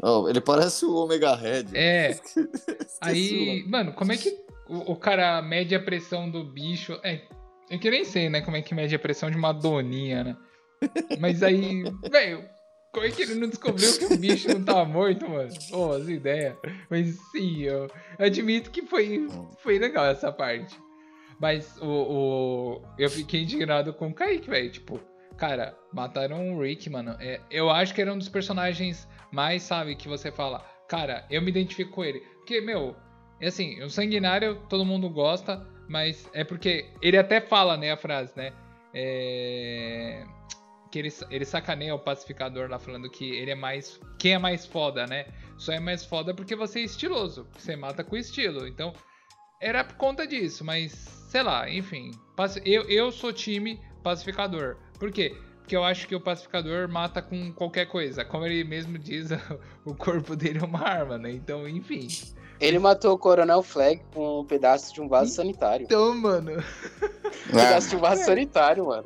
[0.00, 1.66] Não, ele parece o Omega Red.
[1.74, 2.18] É.
[3.00, 6.98] Aí, mano, como é que o, o, cara mede a pressão do bicho?
[7.02, 7.22] É,
[7.70, 10.36] eu que nem sei, né, como é que mede a pressão de uma doninha, né?
[11.18, 12.48] Mas aí, velho,
[12.92, 15.50] como é que ele não descobriu que o bicho não tava morto, mano?
[15.70, 16.56] Pô, as ideias.
[16.90, 19.26] Mas sim, eu admito que foi,
[19.58, 20.78] foi legal essa parte.
[21.40, 24.70] Mas o, o eu fiquei indignado com o Kaique, velho.
[24.70, 25.00] Tipo,
[25.36, 27.16] cara, mataram o Rick, mano.
[27.20, 31.42] É, eu acho que era um dos personagens mais, sabe, que você fala, cara, eu
[31.42, 32.20] me identifico com ele.
[32.38, 32.96] Porque, meu,
[33.40, 37.96] é assim, o Sanguinário todo mundo gosta, mas é porque ele até fala, né, a
[37.96, 38.52] frase, né?
[38.92, 40.24] É,
[40.90, 44.00] que ele, ele sacaneia o pacificador lá falando que ele é mais.
[44.18, 45.26] Quem é mais foda, né?
[45.56, 47.46] Só é mais foda porque você é estiloso.
[47.56, 48.66] Você mata com estilo.
[48.66, 48.92] Então,
[49.60, 52.10] era por conta disso, mas sei lá, enfim.
[52.64, 54.76] Eu, eu sou time pacificador.
[54.98, 55.36] Por quê?
[55.58, 58.24] Porque eu acho que o pacificador mata com qualquer coisa.
[58.24, 59.28] Como ele mesmo diz,
[59.84, 61.30] o corpo dele é uma arma, né?
[61.30, 62.08] Então, enfim.
[62.60, 65.84] Ele matou o Coronel Flag com um pedaço de um vaso sanitário.
[65.84, 66.52] Então, mano.
[67.48, 69.04] Um pedaço de um vaso sanitário, mano.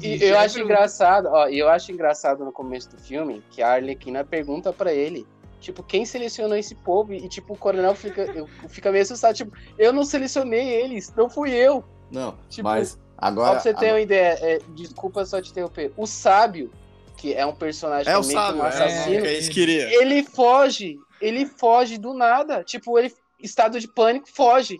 [0.00, 3.72] E, e eu acho engraçado, ó, eu acho engraçado no começo do filme que a
[3.72, 5.26] Arlequina pergunta para ele,
[5.60, 7.12] tipo, quem selecionou esse povo?
[7.12, 8.26] E, tipo, o coronel fica,
[8.68, 11.82] fica meio assustado, tipo, eu não selecionei eles, não fui eu.
[12.10, 13.52] Não, tipo, mas agora...
[13.52, 16.70] Pra você ter uma ideia, é, desculpa só te interromper, o sábio,
[17.16, 21.98] que é um personagem é também sábio, um assassino, é, é ele foge, ele foge
[21.98, 24.78] do nada, tipo, ele, estado de pânico, foge.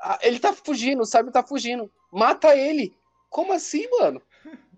[0.00, 1.90] Ah, ele tá fugindo, o sábio tá fugindo.
[2.12, 2.94] Mata ele.
[3.28, 4.22] Como assim, mano?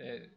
[0.00, 0.30] É.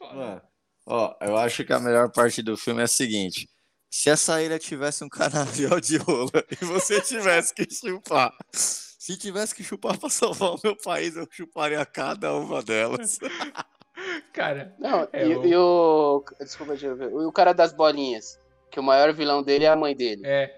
[0.00, 0.40] Mano,
[0.86, 3.46] ó, eu acho que a melhor parte do filme é a seguinte.
[3.90, 9.54] Se essa ilha tivesse um canavial de rola e você tivesse que chupar, se tivesse
[9.54, 13.18] que chupar pra salvar o meu país, eu chuparia cada uma delas.
[14.32, 15.46] Cara, não, é e, o...
[15.46, 16.24] e, o.
[16.40, 16.72] Desculpa,
[17.12, 18.40] o cara das bolinhas,
[18.72, 20.22] que o maior vilão dele é a mãe dele.
[20.24, 20.52] É,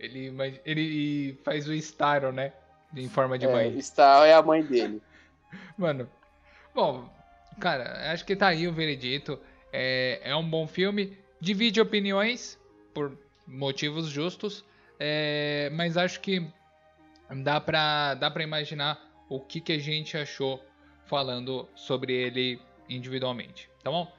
[0.00, 2.52] ele, ele faz o Starro, né?
[2.96, 3.78] Em forma de é, mãe.
[3.78, 5.00] Starro é a mãe dele.
[5.78, 6.10] Mano,
[6.74, 7.08] bom,
[7.58, 9.38] Cara, acho que tá aí o veredito.
[9.72, 11.18] É, é um bom filme.
[11.40, 12.58] Divide opiniões
[12.94, 14.64] por motivos justos.
[14.98, 16.46] É, mas acho que
[17.42, 20.62] dá pra, dá pra imaginar o que, que a gente achou
[21.06, 24.10] falando sobre ele individualmente, tá bom?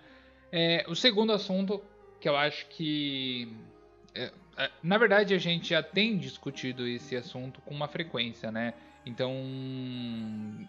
[0.51, 1.83] É, o segundo assunto
[2.19, 3.51] que eu acho que.
[4.13, 8.73] É, é, na verdade, a gente já tem discutido esse assunto com uma frequência, né?
[9.05, 9.33] Então,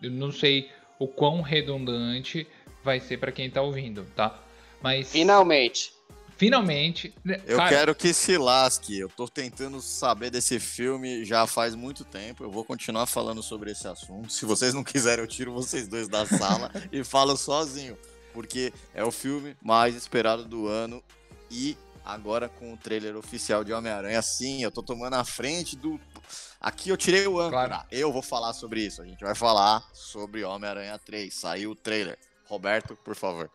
[0.03, 2.47] eu não sei o quão redundante
[2.83, 4.39] vai ser para quem tá ouvindo, tá?
[4.83, 5.93] Mas finalmente,
[6.37, 7.69] finalmente, né, eu cara...
[7.69, 8.99] quero que se lasque.
[8.99, 12.45] Eu tô tentando saber desse filme já faz muito tempo.
[12.45, 14.33] Eu vou continuar falando sobre esse assunto.
[14.33, 17.99] Se vocês não quiserem, eu tiro vocês dois da sala e falo sozinho,
[18.33, 21.03] porque é o filme mais esperado do ano
[21.51, 26.01] e agora com o trailer oficial de Homem-Aranha, sim, eu tô tomando a frente do
[26.61, 27.69] Aqui eu tirei o âncora.
[27.69, 27.87] Claro.
[27.91, 29.01] Eu vou falar sobre isso.
[29.01, 31.33] A gente vai falar sobre Homem-Aranha 3.
[31.33, 32.19] Saiu o trailer.
[32.47, 33.51] Roberto, por favor.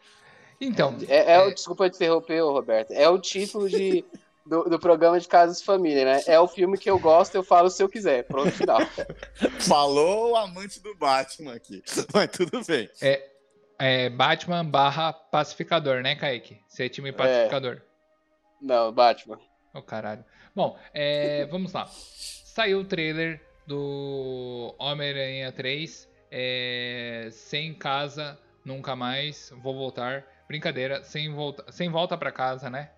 [0.60, 0.98] Então.
[1.08, 1.52] É, é, é...
[1.52, 2.92] Desculpa te interromper, Roberto.
[2.92, 4.04] É o título de,
[4.44, 6.24] do, do programa de Casas Família, né?
[6.26, 8.24] É o filme que eu gosto, eu falo se eu quiser.
[8.24, 8.80] Pronto, final.
[9.62, 11.84] Falou o amante do Batman aqui.
[12.12, 12.90] Mas tudo bem.
[13.02, 13.35] É,
[13.80, 16.60] é Batman barra pacificador, né, Kaique?
[16.68, 17.76] Você é time pacificador.
[17.76, 17.82] É.
[18.62, 19.38] Não, Batman.
[19.74, 20.24] Ô, oh, caralho.
[20.56, 21.86] Bom, é, vamos lá.
[21.88, 26.10] Saiu o trailer do Homem-Aranha 3.
[26.32, 30.26] É, sem casa nunca mais, vou voltar.
[30.48, 32.92] Brincadeira, sem volta, sem volta para casa, né?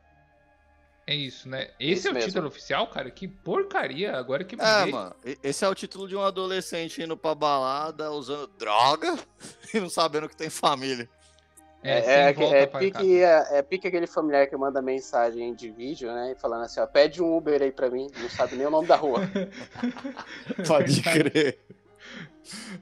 [1.07, 1.69] É isso, né?
[1.79, 2.27] Esse isso é o mesmo.
[2.27, 3.09] título oficial, cara?
[3.09, 7.33] Que porcaria, agora que É, mano, esse é o título de um adolescente indo pra
[7.33, 9.17] balada, usando droga
[9.73, 11.09] e não sabendo que tem família.
[11.81, 16.11] É, é, é, é pique, é, é, pique aquele familiar que manda mensagem de vídeo,
[16.11, 16.35] né?
[16.41, 18.97] Falando assim, ó, pede um Uber aí pra mim, não sabe nem o nome da
[18.97, 19.21] rua.
[20.67, 21.59] Pode crer.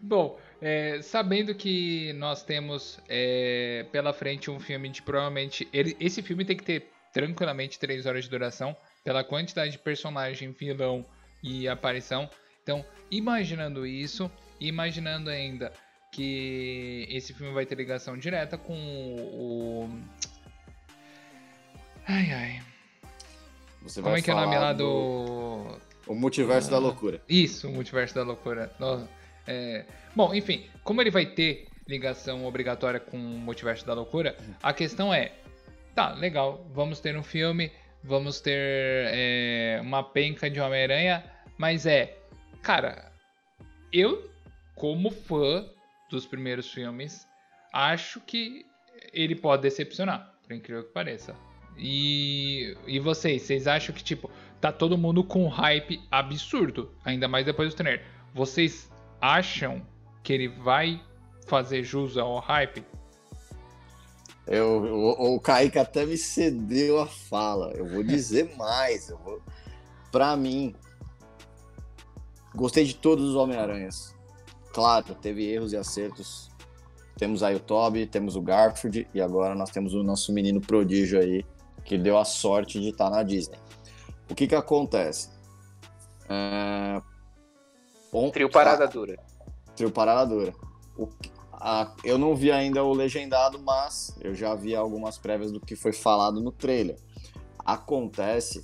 [0.02, 5.68] Bom, é, sabendo que nós temos é, pela frente um filme de provavelmente.
[5.72, 10.52] Ele, esse filme tem que ter tranquilamente 3 horas de duração, pela quantidade de personagem,
[10.52, 11.06] vilão
[11.42, 12.30] e aparição.
[12.62, 15.72] Então, imaginando isso, imaginando ainda
[16.12, 19.90] que esse filme vai ter ligação direta com o.
[22.06, 22.64] Ai ai.
[23.84, 25.80] Você Como é que é o nome lá do.
[26.06, 27.22] O Multiverso ah, da Loucura.
[27.30, 28.76] Isso, o Multiverso da Loucura.
[28.78, 29.10] Nossa,
[29.48, 34.74] é, Bom, enfim, como ele vai ter ligação obrigatória com o Multiverso da Loucura, a
[34.74, 35.32] questão é:
[35.96, 37.72] tá, legal, vamos ter um filme,
[38.04, 41.24] vamos ter é, uma penca de Homem-Aranha,
[41.58, 42.18] mas é,
[42.62, 43.12] cara,
[43.92, 44.30] eu,
[44.76, 45.66] como fã
[46.10, 47.26] dos primeiros filmes,
[47.74, 48.66] acho que
[49.14, 51.36] ele pode decepcionar, por incrível que pareça.
[51.78, 54.30] E, e vocês, vocês acham que, tipo,
[54.62, 58.06] tá todo mundo com hype absurdo, ainda mais depois do trailer.
[58.34, 59.86] Vocês acham
[60.24, 61.02] que ele vai
[61.48, 62.84] fazer jus ao hype?
[64.48, 67.72] Eu, o, o Kaique até me cedeu a fala.
[67.76, 69.10] Eu vou dizer mais.
[69.10, 69.42] Eu vou...
[70.12, 70.74] Pra mim,
[72.54, 74.16] gostei de todos os Homem-Aranhas.
[74.74, 76.50] Claro, teve erros e acertos.
[77.18, 81.20] Temos aí o Toby, temos o Garfield e agora nós temos o nosso menino prodígio
[81.20, 81.46] aí,
[81.86, 83.58] que deu a sorte de estar na Disney.
[84.30, 85.30] O que que acontece?
[86.30, 87.02] É...
[88.32, 89.18] Trio Parada Dura
[89.76, 90.54] trio Parada Dura.
[90.98, 91.10] O,
[91.60, 95.76] a, eu não vi ainda o legendado, mas eu já vi algumas prévias do que
[95.76, 96.98] foi falado no trailer.
[97.66, 98.64] Acontece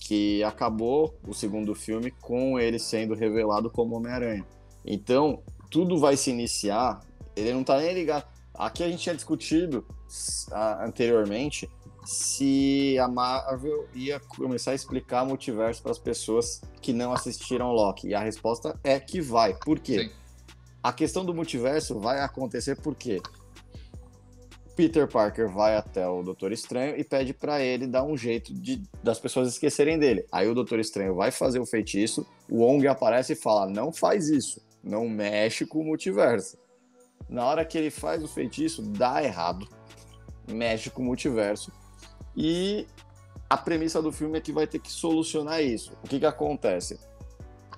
[0.00, 4.46] que acabou o segundo filme com ele sendo revelado como Homem-Aranha.
[4.84, 7.00] Então, tudo vai se iniciar.
[7.34, 8.24] Ele não tá nem ligado.
[8.54, 9.84] Aqui a gente tinha discutido
[10.80, 11.68] anteriormente
[12.04, 18.08] se a Marvel ia começar a explicar multiverso para as pessoas que não assistiram Loki.
[18.08, 19.54] E a resposta é que vai.
[19.54, 20.04] Por quê?
[20.04, 20.25] Sim.
[20.86, 23.20] A questão do multiverso vai acontecer porque
[24.76, 28.80] Peter Parker vai até o Doutor Estranho e pede para ele dar um jeito de,
[29.02, 30.24] das pessoas esquecerem dele.
[30.30, 34.28] Aí o Doutor Estranho vai fazer o feitiço, o Wong aparece e fala: "Não faz
[34.28, 36.56] isso, não mexe com o multiverso".
[37.28, 39.66] Na hora que ele faz o feitiço, dá errado.
[40.48, 41.72] Mexe com o multiverso
[42.36, 42.86] e
[43.50, 45.98] a premissa do filme é que vai ter que solucionar isso.
[46.04, 46.96] O que, que acontece?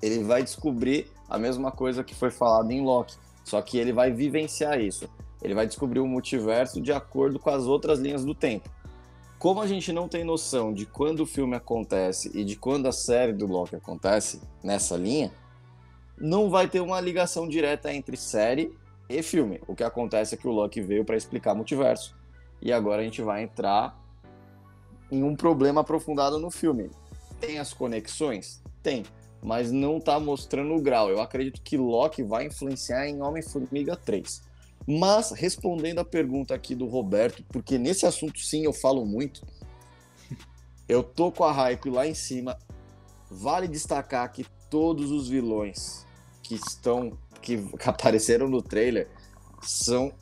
[0.03, 4.11] Ele vai descobrir a mesma coisa que foi falado em Loki, só que ele vai
[4.11, 5.09] vivenciar isso.
[5.43, 8.69] Ele vai descobrir o multiverso de acordo com as outras linhas do tempo.
[9.39, 12.93] Como a gente não tem noção de quando o filme acontece e de quando a
[12.93, 15.33] série do Loki acontece nessa linha,
[16.21, 18.77] não vai ter uma ligação direta entre série
[19.09, 19.61] e filme.
[19.69, 22.17] O que acontece é que o Loki veio para explicar multiverso
[22.61, 23.97] e agora a gente vai entrar
[25.11, 26.91] em um problema aprofundado no filme.
[27.41, 28.61] Tem as conexões?
[28.83, 29.05] Tem,
[29.43, 31.11] mas não tá mostrando o grau.
[31.11, 34.43] Eu acredito que Loki vai influenciar em Homem-Formiga 3.
[34.87, 39.47] Mas, respondendo a pergunta aqui do Roberto, porque nesse assunto sim eu falo muito,
[40.89, 42.59] eu tô com a hype lá em cima.
[43.31, 46.07] Vale destacar que todos os vilões
[46.43, 49.09] que estão que apareceram no trailer
[49.63, 50.13] são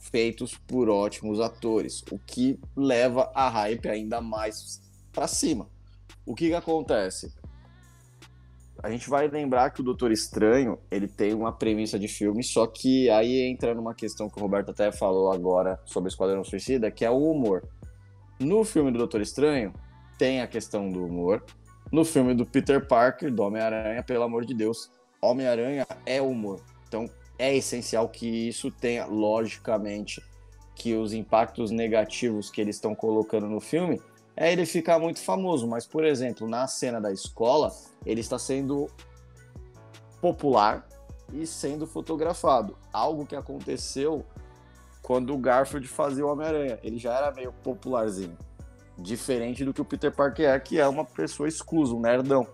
[0.00, 4.80] feitos por ótimos atores, o que leva a hype ainda mais
[5.12, 5.68] para cima.
[6.24, 7.34] O que, que acontece?
[8.84, 12.66] A gente vai lembrar que o Doutor Estranho ele tem uma premissa de filme, só
[12.66, 17.02] que aí entra numa questão que o Roberto até falou agora sobre Esquadrão Suicida, que
[17.02, 17.66] é o humor.
[18.38, 19.72] No filme do Doutor Estranho
[20.18, 21.42] tem a questão do humor.
[21.90, 26.60] No filme do Peter Parker, do Homem-Aranha, pelo amor de Deus, Homem-Aranha é humor.
[26.86, 27.06] Então
[27.38, 30.22] é essencial que isso tenha, logicamente,
[30.76, 33.98] que os impactos negativos que eles estão colocando no filme
[34.36, 35.66] é ele ficar muito famoso.
[35.66, 37.72] Mas, por exemplo, na cena da escola,
[38.04, 38.88] ele está sendo
[40.20, 40.86] popular
[41.32, 42.76] e sendo fotografado.
[42.92, 44.24] Algo que aconteceu
[45.02, 46.78] quando o Garfield fazia o Homem-Aranha.
[46.82, 48.36] Ele já era meio popularzinho.
[48.96, 52.46] Diferente do que o Peter Parker é, que é uma pessoa exclusa, um nerdão.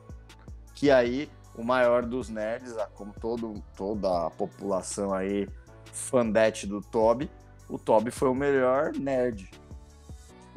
[0.75, 5.47] Que aí o maior dos nerds, como todo, toda a população aí
[5.93, 7.31] fandete do Toby,
[7.69, 9.51] o Toby foi o melhor nerd.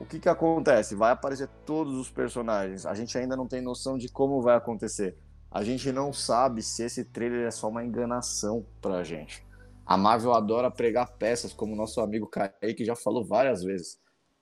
[0.03, 0.95] O que que acontece?
[0.95, 2.85] Vai aparecer todos os personagens.
[2.85, 5.17] A gente ainda não tem noção de como vai acontecer.
[5.49, 9.45] A gente não sabe se esse trailer é só uma enganação pra gente.
[9.85, 13.99] A Marvel adora pregar peças, como nosso amigo Kaique já falou várias vezes.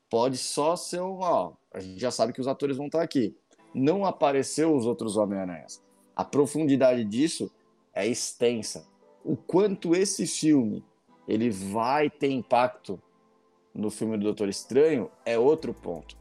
[0.10, 3.38] Pode só ser um, ó, a gente já sabe que os atores vão estar aqui.
[3.74, 5.82] Não apareceu os outros Homem-Aranhas
[6.16, 7.52] a profundidade disso
[7.94, 8.88] é extensa.
[9.24, 10.84] O quanto esse filme
[11.28, 13.02] ele vai ter impacto
[13.74, 16.16] no filme do Doutor Estranho é outro ponto.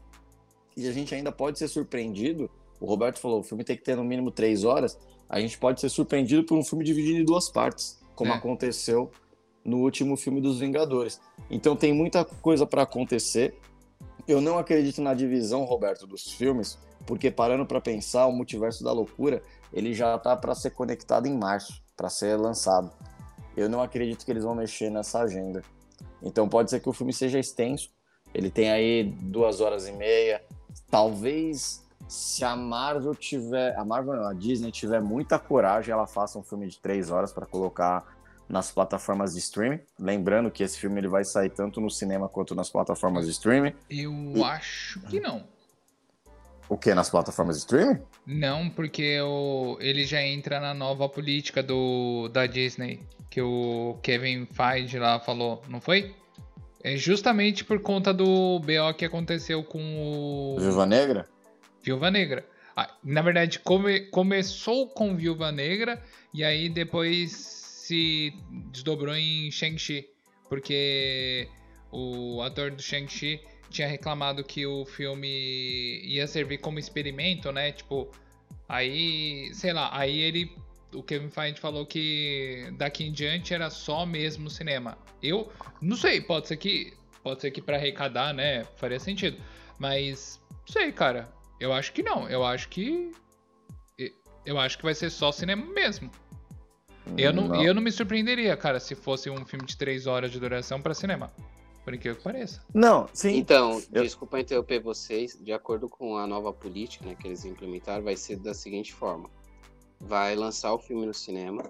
[0.75, 2.49] E a gente ainda pode ser surpreendido.
[2.79, 4.97] O Roberto falou, o filme tem que ter no mínimo três horas.
[5.29, 8.35] A gente pode ser surpreendido por um filme dividido em duas partes, como é.
[8.35, 9.11] aconteceu
[9.63, 11.21] no último filme dos Vingadores.
[11.49, 13.55] Então tem muita coisa para acontecer.
[14.27, 18.91] Eu não acredito na divisão, Roberto, dos filmes, porque parando para pensar, o multiverso da
[18.91, 19.41] loucura
[19.73, 22.91] ele já tá para ser conectado em março, para ser lançado.
[23.55, 25.63] Eu não acredito que eles vão mexer nessa agenda.
[26.21, 27.89] Então pode ser que o filme seja extenso.
[28.33, 30.41] Ele tem aí duas horas e meia.
[30.89, 36.37] Talvez se a Marvel tiver, a Marvel não, a Disney tiver muita coragem, ela faça
[36.37, 38.05] um filme de três horas para colocar
[38.49, 39.79] nas plataformas de streaming.
[39.97, 43.73] Lembrando que esse filme ele vai sair tanto no cinema quanto nas plataformas de streaming.
[43.89, 44.43] Eu e...
[44.43, 45.47] acho que não.
[46.71, 46.93] O que?
[46.93, 47.99] Nas plataformas de streaming?
[48.25, 54.45] Não, porque o, ele já entra na nova política do, da Disney, que o Kevin
[54.45, 56.15] Feige lá falou, não foi?
[56.81, 60.59] É justamente por conta do BO que aconteceu com o.
[60.61, 61.27] Viúva Negra?
[61.83, 62.45] Viúva Negra.
[62.73, 66.01] Ah, na verdade, come, começou com Viúva Negra
[66.33, 68.33] e aí depois se
[68.71, 70.07] desdobrou em Shang-Chi.
[70.47, 71.49] Porque
[71.91, 73.41] o ator do Shang-Chi
[73.71, 77.71] tinha reclamado que o filme ia servir como experimento, né?
[77.71, 78.09] Tipo,
[78.67, 80.55] aí, sei lá, aí ele.
[80.93, 84.97] O Kevin Feige falou que daqui em diante era só mesmo cinema.
[85.23, 85.49] Eu
[85.81, 86.93] não sei, pode ser que.
[87.23, 88.65] Pode ser que para arrecadar, né?
[88.75, 89.37] Faria sentido.
[89.79, 91.31] Mas, não sei, cara.
[91.59, 92.29] Eu acho que não.
[92.29, 93.11] Eu acho que.
[94.45, 96.11] Eu acho que vai ser só cinema mesmo.
[97.17, 97.63] Eu não, não.
[97.63, 100.93] eu não me surpreenderia, cara, se fosse um filme de três horas de duração para
[100.93, 101.31] cinema.
[101.83, 102.63] Por incrível que pareça.
[102.73, 103.37] Não, sim.
[103.37, 104.03] Então, eu...
[104.03, 105.37] desculpa interromper vocês.
[105.41, 109.29] De acordo com a nova política né, que eles implementaram, vai ser da seguinte forma:
[109.99, 111.63] vai lançar o filme no cinema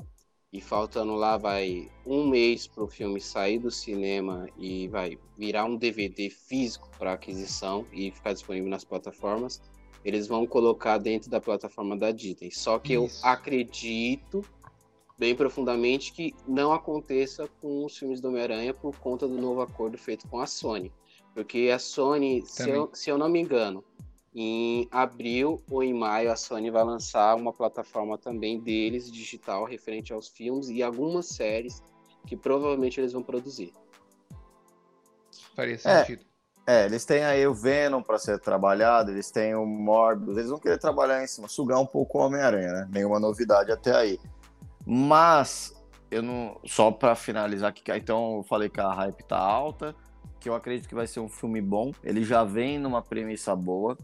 [0.51, 5.63] e faltando lá vai um mês para o filme sair do cinema e vai virar
[5.63, 9.61] um DVD físico para aquisição e ficar disponível nas plataformas.
[10.03, 12.51] Eles vão colocar dentro da plataforma da Disney.
[12.51, 13.23] Só que Isso.
[13.23, 14.43] eu acredito
[15.21, 19.95] bem profundamente que não aconteça com os filmes do Homem-Aranha por conta do novo acordo
[19.95, 20.91] feito com a Sony.
[21.35, 23.83] Porque a Sony, se eu, se eu, não me engano,
[24.33, 30.11] em abril ou em maio a Sony vai lançar uma plataforma também deles, digital, referente
[30.11, 31.83] aos filmes e algumas séries
[32.25, 33.71] que provavelmente eles vão produzir.
[35.55, 36.25] Faria sentido.
[36.65, 40.49] É, é eles têm aí o Venom para ser trabalhado, eles têm o Morbius, eles
[40.49, 42.89] vão querer trabalhar em cima, sugar um pouco o Homem-Aranha, né?
[42.91, 44.19] Nenhuma novidade até aí.
[44.93, 45.73] Mas
[46.11, 46.59] eu não.
[46.65, 49.95] Só para finalizar aqui, então eu falei que a hype tá alta,
[50.37, 51.93] que eu acredito que vai ser um filme bom.
[52.03, 53.97] Ele já vem numa premissa boa.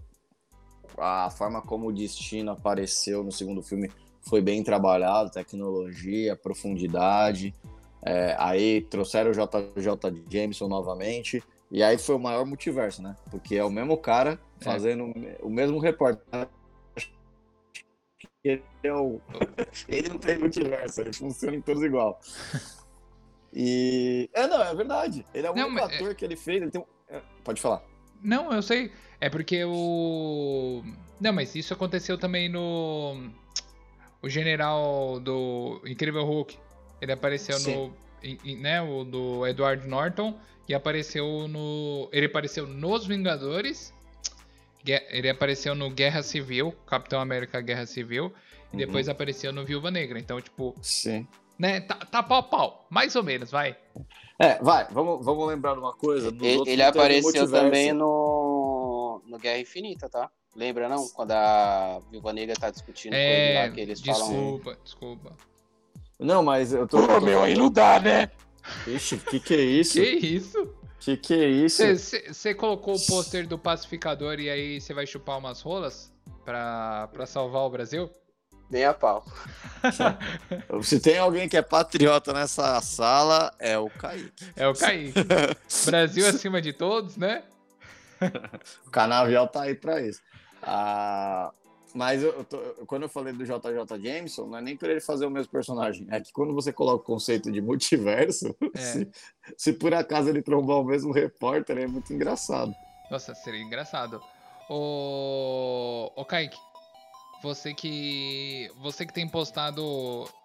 [0.98, 7.54] A forma como o destino apareceu no segundo filme foi bem trabalhado, tecnologia, profundidade.
[8.02, 11.44] É, aí trouxeram o JJ Jameson novamente.
[11.70, 13.14] E aí foi o maior multiverso, né?
[13.30, 14.64] Porque é o mesmo cara é.
[14.64, 15.38] fazendo é.
[15.42, 16.48] o mesmo repórter
[18.44, 19.20] ele é o.
[19.88, 22.20] ele não tem multiverso, ele funciona em todos igual.
[23.54, 24.30] E.
[24.34, 25.26] É, não, é verdade.
[25.34, 26.14] Ele é o não, único ator é...
[26.14, 26.62] que ele fez.
[26.62, 26.86] Ele tem.
[27.10, 27.84] É, pode falar.
[28.22, 28.92] Não, eu sei.
[29.20, 30.84] É porque o.
[31.20, 33.30] Não, mas isso aconteceu também no.
[34.22, 36.58] O general do Incrível Hulk.
[37.02, 37.76] Ele apareceu Sim.
[37.76, 38.08] no.
[38.60, 40.40] Né, o do Edward Norton.
[40.68, 42.10] E apareceu no.
[42.12, 43.94] Ele apareceu nos Vingadores
[44.86, 48.34] ele apareceu no Guerra Civil, Capitão América Guerra Civil,
[48.72, 48.78] e uhum.
[48.78, 50.20] depois apareceu no Viúva Negra.
[50.20, 50.76] Então, tipo.
[50.82, 51.28] Sim.
[51.58, 53.76] Né, tá, tá pau a pau, mais ou menos, vai.
[54.38, 56.28] É, vai, vamos, vamos lembrar de uma coisa.
[56.28, 60.30] Ele, ele apareceu também no, no Guerra Infinita, tá?
[60.56, 61.08] Lembra não?
[61.10, 64.42] Quando a Viúva Negra tá discutindo é, com ele lá, que eles desculpa, falam.
[64.42, 65.38] Desculpa, desculpa.
[66.20, 67.06] Não, mas eu tô.
[67.08, 68.30] Pô, meu, aí não dá, né?
[68.88, 69.94] Ixi, que que é isso?
[69.94, 70.77] Que isso?
[71.00, 71.84] Que que é isso?
[72.28, 76.12] Você colocou o pôster do pacificador e aí você vai chupar umas rolas
[76.44, 78.10] pra, pra salvar o Brasil?
[78.70, 79.26] Nem a pau.
[80.84, 84.46] Se tem alguém que é patriota nessa sala, é o Kaique.
[84.56, 85.14] É o Kaique.
[85.86, 87.44] Brasil acima de todos, né?
[88.86, 90.22] o canavial tá aí pra isso.
[90.62, 91.54] Ah,
[91.98, 95.26] mas eu tô, quando eu falei do JJ Jameson, não é nem para ele fazer
[95.26, 96.06] o mesmo personagem.
[96.12, 98.80] É que quando você coloca o conceito de multiverso, é.
[98.80, 99.12] se,
[99.58, 102.72] se, por acaso ele trombar o mesmo repórter, é muito engraçado.
[103.10, 104.22] Nossa, seria engraçado.
[104.70, 106.56] Ô, ô Kaique,
[107.42, 108.70] você que.
[108.84, 109.84] Você que tem postado.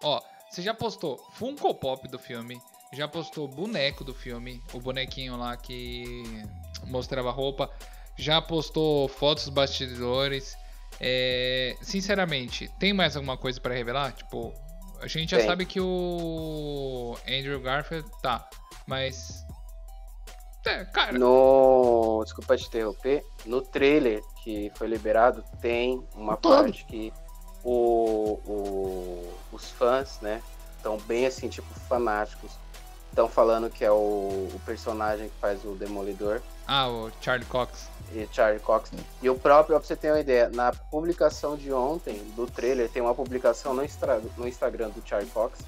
[0.01, 2.59] Ó, você já postou Funko Pop do filme,
[2.91, 6.23] já postou boneco do filme, o bonequinho lá que
[6.87, 7.69] mostrava roupa,
[8.17, 10.57] já postou fotos dos bastidores
[11.05, 14.13] é, sinceramente, tem mais alguma coisa para revelar?
[14.13, 14.53] Tipo,
[15.01, 15.45] a gente já tem.
[15.45, 18.47] sabe que o Andrew Garfield tá,
[18.87, 19.45] mas.
[20.65, 21.11] É, cara.
[21.19, 22.21] No.
[22.23, 23.21] Desculpa te interromper.
[23.45, 26.55] No trailer que foi liberado, tem uma Todo.
[26.55, 27.11] parte que
[27.65, 30.41] o, o, os fãs, né?
[30.77, 32.51] Estão bem assim, tipo, fanáticos.
[33.09, 33.95] Estão falando que é o,
[34.53, 36.41] o personagem que faz o Demolidor.
[36.65, 38.91] Ah, o Charlie Cox e Charlie Cox.
[39.21, 43.01] E o próprio, pra você ter uma ideia, na publicação de ontem do trailer, tem
[43.01, 43.83] uma publicação no,
[44.37, 45.59] no Instagram do Charlie Cox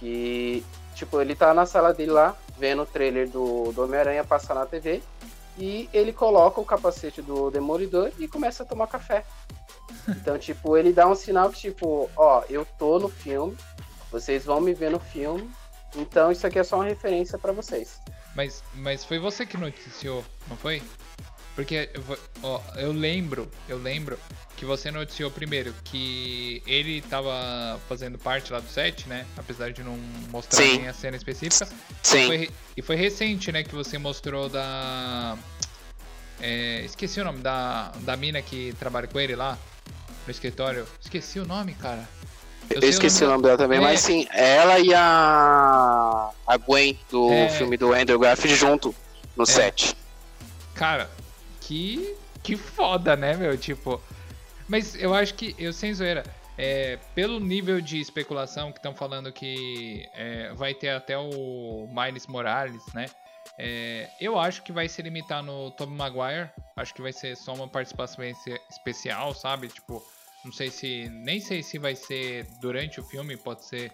[0.00, 0.64] que,
[0.94, 4.64] tipo, ele tá na sala dele lá, vendo o trailer do, do Homem-Aranha passar na
[4.64, 5.02] TV
[5.58, 9.24] e ele coloca o capacete do Demolidor e começa a tomar café.
[10.08, 13.56] Então, tipo, ele dá um sinal que, tipo, ó, eu tô no filme,
[14.10, 15.48] vocês vão me ver no filme,
[15.94, 18.00] então isso aqui é só uma referência para vocês.
[18.34, 20.82] Mas, mas foi você que noticiou, não foi?
[21.60, 21.90] Porque,
[22.42, 24.18] ó, eu lembro, eu lembro
[24.56, 29.26] que você noticiou primeiro que ele tava fazendo parte lá do set, né?
[29.36, 29.98] Apesar de não
[30.30, 30.78] mostrar Sim.
[30.78, 31.68] nem a cena específica.
[32.02, 32.22] Sim.
[32.22, 35.36] E foi, e foi, recente, né, que você mostrou da.
[36.40, 39.58] É, esqueci o nome da, da mina que trabalha com ele lá
[40.26, 40.86] no escritório.
[40.98, 42.08] Esqueci o nome, cara.
[42.70, 43.82] Eu, eu esqueci o nome, dela também, é.
[43.82, 46.30] mas sim, ela e a.
[46.46, 47.50] a Gwen do é.
[47.50, 48.94] filme do Andrew Garfield junto
[49.36, 49.46] no é.
[49.46, 49.94] set.
[50.74, 51.10] Cara,
[51.70, 53.56] que, que foda, né, meu?
[53.56, 54.02] Tipo.
[54.68, 56.24] Mas eu acho que, eu sem zoeira,
[56.58, 62.26] é, pelo nível de especulação que estão falando que é, vai ter até o Miles
[62.26, 63.06] Morales, né?
[63.56, 66.50] É, eu acho que vai se limitar no Tom Maguire.
[66.76, 68.24] Acho que vai ser só uma participação
[68.68, 69.68] especial, sabe?
[69.68, 70.04] Tipo,
[70.44, 71.08] não sei se.
[71.08, 73.92] Nem sei se vai ser durante o filme, pode ser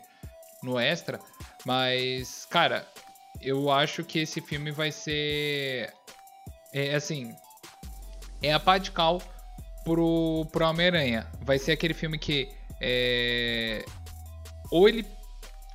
[0.63, 1.21] no extra.
[1.65, 2.87] Mas, cara,
[3.41, 5.93] eu acho que esse filme vai ser.
[6.73, 7.35] É assim.
[8.47, 9.21] É a pá de cal
[9.85, 11.27] pro, pro Homem-Aranha.
[11.43, 12.49] Vai ser aquele filme que.
[12.81, 13.85] É,
[14.71, 15.05] ou ele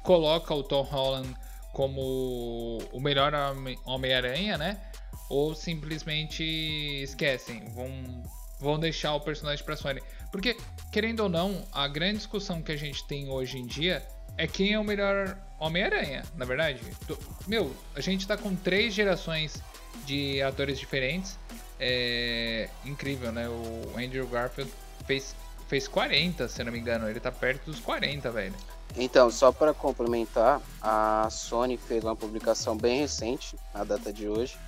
[0.04, 1.36] coloca o Tom Holland
[1.74, 3.34] como o melhor
[3.86, 4.78] Homem-Aranha, né?
[5.30, 6.44] Ou simplesmente
[7.04, 8.24] esquecem, vão,
[8.60, 10.02] vão deixar o personagem pra Sony.
[10.32, 10.56] Porque,
[10.92, 14.06] querendo ou não, a grande discussão que a gente tem hoje em dia
[14.38, 16.82] é quem é o melhor Homem-Aranha, na verdade.
[17.48, 19.62] Meu, a gente tá com três gerações
[20.06, 21.38] de atores diferentes.
[21.84, 23.50] É incrível, né?
[23.50, 24.72] O Andrew Garfield
[25.08, 25.36] fez,
[25.68, 27.10] fez 40, se não me engano.
[27.10, 28.54] Ele tá perto dos 40, velho.
[28.96, 34.60] Então, só para complementar, a Sony fez uma publicação bem recente, na data de hoje,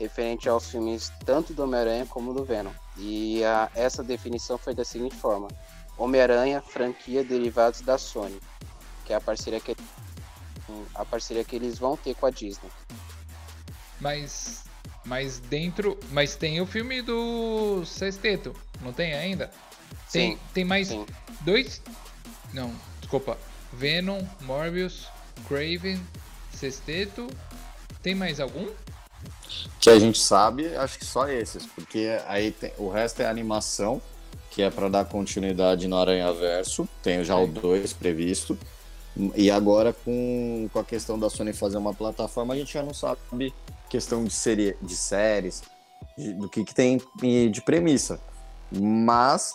[0.00, 2.72] referente aos filmes tanto do Homem-Aranha como do Venom.
[2.96, 5.48] E a, essa definição foi da seguinte forma:
[5.98, 8.40] Homem-Aranha, franquia derivados da Sony,
[9.04, 9.76] que é a parceria que
[10.94, 12.70] a parceria que eles vão ter com a Disney.
[14.00, 14.64] Mas
[15.04, 19.50] mas dentro, mas tem o filme do Sexteto, não tem ainda?
[20.10, 21.06] Tem, sim, tem mais sim.
[21.40, 21.80] dois
[22.52, 23.38] Não, desculpa.
[23.72, 25.08] Venom, Morbius,
[25.48, 26.00] Craven,
[26.52, 27.28] Sexteto.
[28.02, 28.68] Tem mais algum?
[29.80, 34.00] Que a gente sabe, acho que só esses, porque aí tem, o resto é animação,
[34.50, 36.88] que é para dar continuidade no Aranha Verso.
[37.02, 38.58] Tem já o 2 previsto.
[39.34, 42.94] E agora com, com a questão da Sony fazer uma plataforma, a gente já não
[42.94, 43.20] sabe
[43.92, 45.62] questão de, série, de séries,
[46.16, 46.98] de, do que, que tem
[47.50, 48.18] de premissa.
[48.72, 49.54] Mas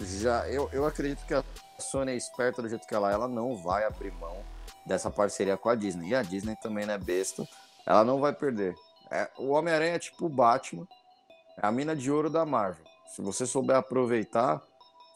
[0.00, 1.44] já eu, eu acredito que a
[1.78, 4.36] Sony é esperta do jeito que ela é, ela não vai abrir mão
[4.84, 6.08] dessa parceria com a Disney.
[6.08, 7.46] E a Disney também não é besta,
[7.86, 8.74] ela não vai perder.
[9.08, 10.88] É, o Homem-Aranha é tipo o Batman,
[11.56, 12.84] é a mina de ouro da Marvel.
[13.14, 14.60] Se você souber aproveitar,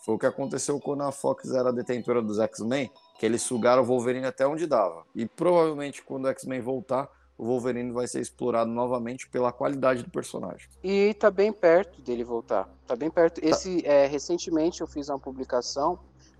[0.04, 3.86] foi o que aconteceu quando a Fox era detentora dos X-Men, que eles sugaram o
[3.86, 5.04] Wolverine até onde dava.
[5.16, 10.10] E provavelmente quando o X-Men voltar, o Wolverine vai ser explorado novamente pela qualidade do
[10.10, 10.68] personagem.
[10.82, 12.68] E tá bem perto dele voltar.
[12.86, 13.40] Tá bem perto.
[13.40, 13.46] Tá.
[13.46, 15.98] Esse é, recentemente eu fiz uma publicação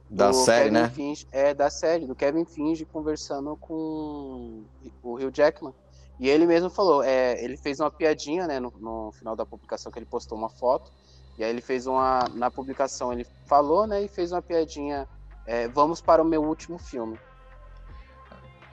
[0.09, 0.89] da série, Kevin né?
[0.89, 4.63] Finge, é da série do Kevin Finge conversando com
[5.03, 5.75] o Hugh Jackman.
[6.19, 9.93] E ele mesmo falou, é, ele fez uma piadinha, né, no, no, final da publicação
[9.93, 10.91] que ele postou uma foto.
[11.37, 15.07] E aí ele fez uma, na publicação ele falou, né, e fez uma piadinha,
[15.45, 17.19] é, vamos para o meu último filme.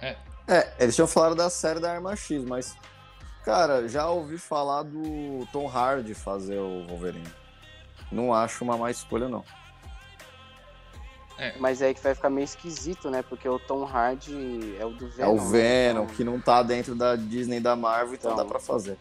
[0.01, 0.15] É.
[0.47, 2.75] é, eles tinham falado da série da Arma X, mas,
[3.45, 7.31] cara, já ouvi falar do Tom Hardy fazer o Wolverine.
[8.11, 9.43] Não acho uma má escolha, não.
[11.37, 11.55] É.
[11.57, 13.23] Mas é aí que vai ficar meio esquisito, né?
[13.23, 15.29] Porque o Tom Hardy é o do Venom.
[15.29, 15.37] É o?
[15.37, 16.13] Venom, né?
[16.15, 18.97] que não tá dentro da Disney da Marvel, então, então dá pra fazer.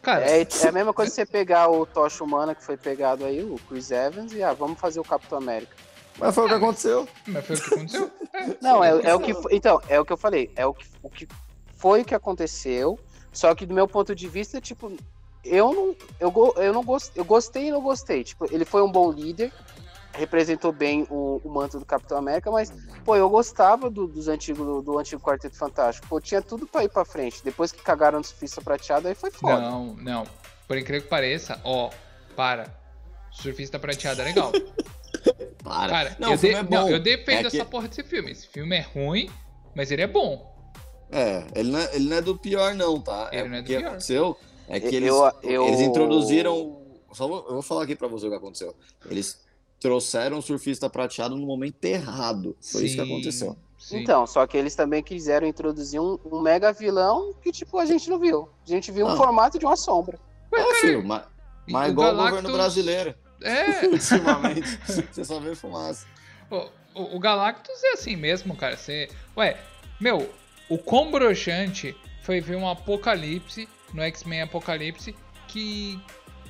[0.00, 3.24] Cara, é, é, a mesma coisa que você pegar o Tocha Humana que foi pegado
[3.24, 5.74] aí, o Chris Evans, e ah, vamos fazer o Capitão América.
[6.18, 7.08] Mas foi o que aconteceu.
[7.26, 8.10] Mas foi o que aconteceu?
[8.60, 9.32] não, é, é, o que.
[9.50, 10.50] Então, é o que eu falei.
[10.56, 11.28] É o que, o que
[11.76, 12.98] foi o que aconteceu.
[13.32, 14.92] Só que do meu ponto de vista, tipo,
[15.44, 15.96] eu não.
[16.20, 17.20] Eu, eu não gostei.
[17.20, 18.24] Eu gostei e não gostei.
[18.24, 19.52] Tipo, ele foi um bom líder
[20.14, 22.72] representou bem o, o, manto do Capitão América, mas,
[23.04, 26.06] pô, eu gostava do, dos antigos, do, do, antigo Quarteto Fantástico.
[26.06, 27.42] Pô, tinha tudo pra ir pra frente.
[27.42, 29.60] Depois que cagaram no Surfista Prateado, aí foi foda.
[29.60, 30.24] Não, não.
[30.68, 31.90] Por incrível que pareça, ó,
[32.36, 32.66] para.
[33.30, 34.52] Surfista Prateado é legal.
[35.62, 35.92] para.
[35.92, 37.70] Cara, não, eu, de, é não, eu defendo é essa que...
[37.70, 38.32] porra desse filme.
[38.32, 39.30] Esse filme é ruim,
[39.74, 40.50] mas ele é bom.
[41.10, 43.28] É, ele não é, ele não é do pior, não, tá?
[43.32, 43.84] Ele é não é do pior.
[43.84, 44.36] aconteceu
[44.68, 45.66] é que eles, eu, eu...
[45.66, 46.80] eles introduziram.
[47.12, 48.74] Só vou, eu vou falar aqui pra você o que aconteceu.
[49.10, 49.38] Eles
[49.78, 52.56] trouxeram o surfista prateado no momento errado.
[52.60, 53.56] Foi sim, isso que aconteceu.
[53.76, 53.98] Sim.
[53.98, 58.08] Então, só que eles também quiseram introduzir um, um, mega vilão que, tipo, a gente
[58.08, 58.48] não viu.
[58.64, 60.18] A gente viu um formato de uma sombra.
[60.54, 61.24] É, filho, mas,
[61.68, 62.32] mas igual Galactus...
[62.32, 63.14] o governo brasileiro.
[63.42, 63.86] É.
[63.86, 66.06] Ultimamente, você só vê fumaça.
[66.50, 66.56] O,
[66.94, 68.76] o, o, Galactus é assim mesmo, cara.
[68.76, 69.08] Você...
[69.36, 69.58] Ué,
[70.00, 70.32] meu,
[70.68, 75.14] o quão broxante foi ver um apocalipse no X-Men Apocalipse
[75.48, 76.00] que,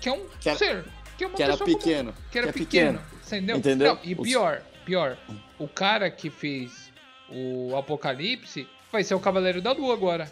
[0.00, 0.84] que é um que era, ser.
[1.16, 2.14] Que, é que era pequeno.
[2.30, 2.98] Que era que é pequeno.
[2.98, 3.22] pequeno.
[3.26, 3.56] Entendeu?
[3.56, 3.94] Entendeu?
[3.94, 5.16] Não, e pior, pior,
[5.58, 6.92] o cara que fez
[7.28, 10.30] o Apocalipse vai ser o Cavaleiro da Lua agora.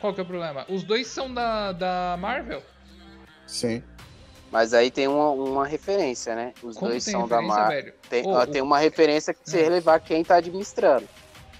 [0.00, 0.66] Qual que é o problema?
[0.68, 2.62] Os dois são da, da Marvel.
[3.46, 3.82] Sim.
[4.50, 6.52] Mas aí tem uma, uma referência, né?
[6.62, 7.92] Os Como dois são da Marvel.
[8.08, 11.08] Tem, oh, tem uma referência que você relevar quem tá administrando.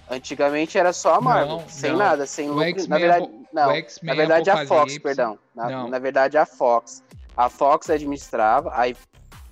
[0.08, 1.98] Antigamente era só a Marvel, não, sem não.
[1.98, 2.88] nada, sem lucro.
[2.88, 3.72] Na verdade, não.
[4.02, 5.38] Na verdade a Fox, perdão.
[5.54, 7.02] Na, na verdade a Fox.
[7.36, 8.96] A Fox administrava, aí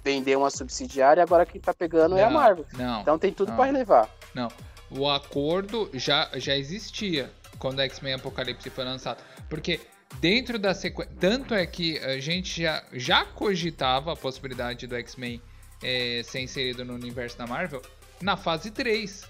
[0.04, 2.64] vender uma subsidiária, agora quem tá pegando não, é a Marvel.
[2.74, 4.08] Não, então tem tudo para relevar.
[4.34, 4.48] Não.
[4.90, 9.22] O acordo já, já existia quando X-Men Apocalipse foi lançado.
[9.48, 9.80] Porque
[10.20, 11.12] dentro da sequência.
[11.18, 15.40] Tanto é que a gente já, já cogitava a possibilidade do X-Men
[15.82, 17.82] é, ser inserido no universo da Marvel
[18.20, 19.28] na fase 3.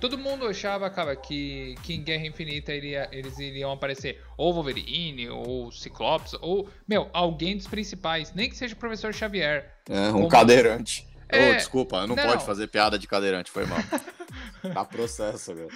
[0.00, 5.28] todo mundo achava, cara, que, que em Guerra Infinita iria, eles iriam aparecer ou Wolverine,
[5.30, 9.72] ou Ciclopes, ou, meu, alguém dos principais, nem que seja o Professor Xavier.
[9.88, 10.28] É, um como...
[10.28, 11.06] cadeirante.
[11.28, 11.50] É...
[11.50, 13.78] Oh, desculpa, não, não pode fazer piada de cadeirante, foi mal.
[14.74, 15.70] Dá processo, velho.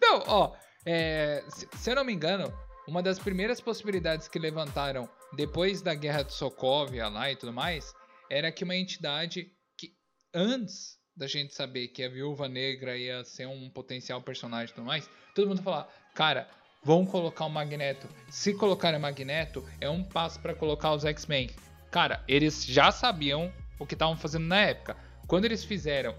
[0.00, 0.52] Não, ó,
[0.84, 2.52] é, se, se eu não me engano,
[2.88, 7.94] uma das primeiras possibilidades que levantaram depois da guerra de Sokovia lá e tudo mais
[8.30, 9.92] era que uma entidade que
[10.32, 14.86] antes da gente saber que a Viúva Negra ia ser um potencial personagem e tudo
[14.86, 16.48] mais, todo mundo falar, cara,
[16.82, 18.08] vão colocar o Magneto.
[18.30, 21.50] Se colocarem o Magneto, é um passo para colocar os X-Men.
[21.90, 24.96] Cara, eles já sabiam o que estavam fazendo na época.
[25.26, 26.16] Quando eles fizeram.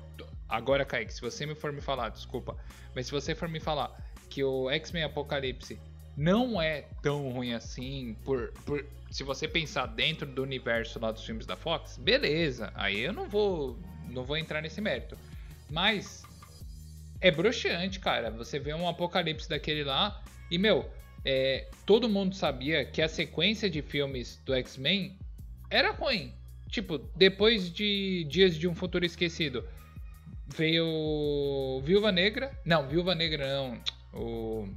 [0.47, 2.57] Agora, Kaique, se você me for me falar, desculpa,
[2.95, 3.95] mas se você for me falar
[4.30, 5.80] que o X-Men Apocalipse
[6.20, 11.24] não é tão ruim assim, por, por se você pensar dentro do universo lá dos
[11.24, 15.17] filmes da Fox, beleza, aí eu não vou não vou entrar nesse mérito.
[15.70, 16.26] Mas
[17.22, 18.30] é broxante, cara.
[18.32, 20.89] Você vê um apocalipse daquele lá e, meu,
[21.24, 25.17] é, todo mundo sabia que a sequência de filmes do X-Men
[25.70, 26.34] era ruim.
[26.67, 29.63] Tipo, depois de Dias de um Futuro Esquecido,
[30.47, 32.51] veio Viúva Negra.
[32.65, 33.82] Não, Viúva Negra não.
[34.13, 34.67] O...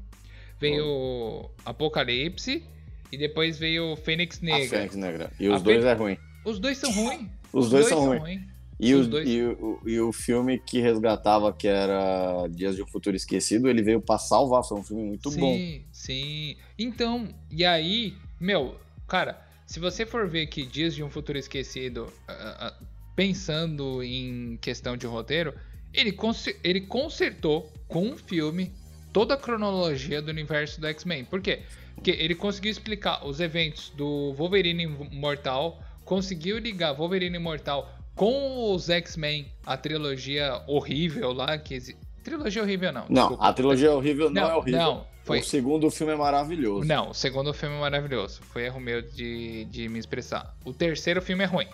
[0.62, 1.50] Veio oh.
[1.64, 2.62] Apocalipse
[3.10, 4.64] e depois veio Fênix Negra.
[4.64, 5.32] A Fênix Negra.
[5.38, 5.88] E os a dois Fê...
[5.88, 6.18] é ruim.
[6.44, 7.28] Os dois são ruins.
[7.52, 8.20] Os, os dois, dois, são, ruins.
[8.20, 8.52] Ruim.
[8.80, 13.14] E o, e, o, e o filme que resgatava, que era Dias de um Futuro
[13.14, 14.64] Esquecido, ele veio pra salvar.
[14.64, 15.54] Foi um filme muito sim, bom.
[15.54, 16.56] Sim, sim.
[16.78, 22.12] Então, e aí, meu, cara, se você for ver que Dias de um Futuro Esquecido,
[22.28, 25.54] uh, uh, pensando em questão de roteiro,
[25.92, 26.16] ele,
[26.64, 28.72] ele consertou com um filme
[29.12, 31.24] toda a cronologia do universo do X-Men.
[31.24, 31.60] Por quê?
[31.94, 38.88] Porque ele conseguiu explicar os eventos do Wolverine Imortal, conseguiu ligar Wolverine Imortal com os
[38.88, 41.80] X-Men, a trilogia horrível lá, que
[42.22, 43.06] Trilogia horrível não.
[43.08, 43.44] Não, desculpa.
[43.44, 44.80] a trilogia horrível não, não é horrível.
[44.80, 45.40] Não, foi...
[45.40, 46.86] O segundo filme é maravilhoso.
[46.86, 48.40] Não, o segundo filme é maravilhoso.
[48.42, 50.54] Foi erro meu de, de me expressar.
[50.64, 51.66] O terceiro filme é ruim.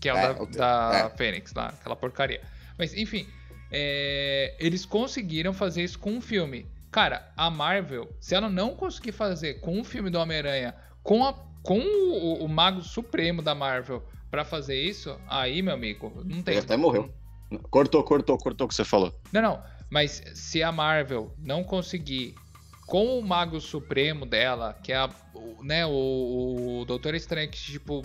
[0.00, 1.16] Que é o é, da, o da é.
[1.16, 2.42] Fênix lá, aquela porcaria.
[2.76, 3.26] Mas, enfim,
[3.74, 4.56] é...
[4.58, 6.66] eles conseguiram fazer isso com um filme.
[6.90, 11.34] Cara, a Marvel, se ela não conseguir fazer com um filme do Homem-Aranha, com, a...
[11.62, 16.54] com o, o Mago Supremo da Marvel para fazer isso, aí, meu amigo, não tem.
[16.54, 17.12] Ele até morreu.
[17.70, 19.14] Cortou, cortou, cortou o que você falou.
[19.32, 19.62] Não, não.
[19.90, 22.34] Mas se a Marvel não conseguir
[22.86, 25.10] com o Mago Supremo dela, que é a,
[25.62, 28.04] né, o, o Doutor Estranho, que tipo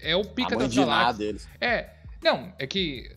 [0.00, 1.18] é o pica da galáxias.
[1.18, 1.48] deles.
[1.60, 1.90] É,
[2.22, 3.14] não, é que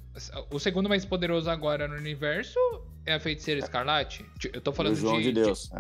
[0.51, 2.59] o segundo mais poderoso agora no universo
[3.05, 4.26] é a Feiticeira Escarlate.
[4.51, 5.70] Eu tô falando o João de, de Deus.
[5.70, 5.78] De...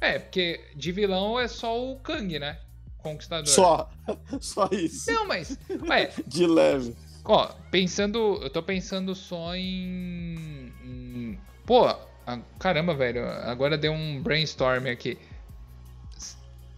[0.00, 0.12] É.
[0.14, 2.58] é, porque de vilão é só o Kang, né?
[2.98, 3.48] Conquistador.
[3.48, 3.90] Só.
[4.40, 5.10] Só isso.
[5.10, 5.58] Não, mas.
[5.88, 6.12] Ué.
[6.26, 6.96] De leve.
[7.24, 8.38] Ó, pensando.
[8.40, 10.72] Eu tô pensando só em.
[10.84, 13.26] em pô, a, caramba, velho.
[13.26, 15.18] Agora deu um brainstorm aqui.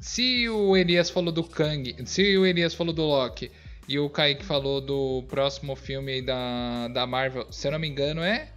[0.00, 1.94] Se o Elias falou do Kang.
[2.06, 3.50] Se o Elias falou do Loki.
[3.86, 7.46] E o Kaique falou do próximo filme da, da Marvel.
[7.52, 8.48] Se eu não me engano, é.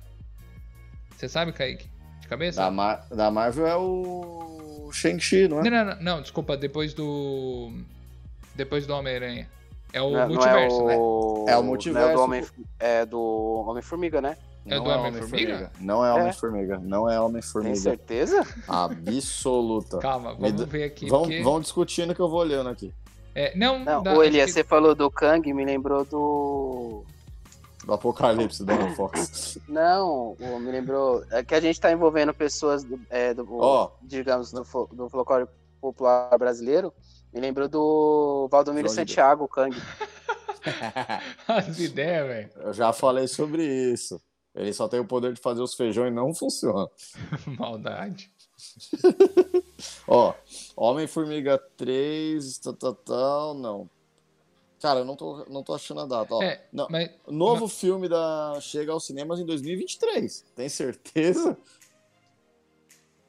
[1.16, 1.90] Você sabe, Kaique?
[2.22, 2.62] De cabeça?
[2.62, 5.64] Da, Mar da Marvel é o Shang-Chi, não é?
[5.64, 7.72] Não, não, não, não, desculpa, depois do.
[8.56, 9.50] Depois do Homem-Aranha.
[9.94, 11.46] É o não, multiverso, não é o...
[11.46, 11.52] né?
[11.54, 12.10] É o multiverso.
[12.10, 12.46] É do Homem,
[12.80, 14.38] é do Homem-Formiga, né?
[14.66, 15.72] É do é Homem-Formiga?
[15.80, 16.80] Não é Homem-Formiga.
[16.80, 17.74] Não é Homem-Formiga.
[17.74, 18.46] Tem certeza?
[18.68, 19.98] Absoluta.
[20.00, 21.08] Calma, vamos ver aqui.
[21.08, 21.42] Vão, porque...
[21.42, 22.94] vão discutindo que eu vou olhando aqui.
[23.40, 24.54] É, não, não dá, o Elias, que...
[24.54, 27.06] você falou do Kang, me lembrou do
[27.86, 29.60] do Apocalipse da Fox.
[29.70, 31.24] Não, me lembrou.
[31.32, 33.92] É que a gente está envolvendo pessoas do, é, do oh.
[34.02, 34.62] digamos, do,
[34.92, 35.48] do folclore
[35.80, 36.92] popular brasileiro.
[37.32, 39.78] Me lembrou do Valdomiro Santiago, o Kang.
[41.48, 42.50] As ideias, velho.
[42.58, 44.20] Eu já falei sobre isso.
[44.54, 46.90] Ele só tem o poder de fazer os feijões e não funciona.
[47.58, 48.32] Maldade.
[50.08, 50.34] Ó,
[50.76, 53.90] Homem-Formiga 3, tal, tal, tal, não.
[54.82, 56.34] Cara, eu não tô, não tô achando a data.
[56.36, 57.80] Ó, é, não, mas, novo mas...
[57.80, 60.46] filme da chega aos cinemas em 2023.
[60.56, 61.58] Tem certeza?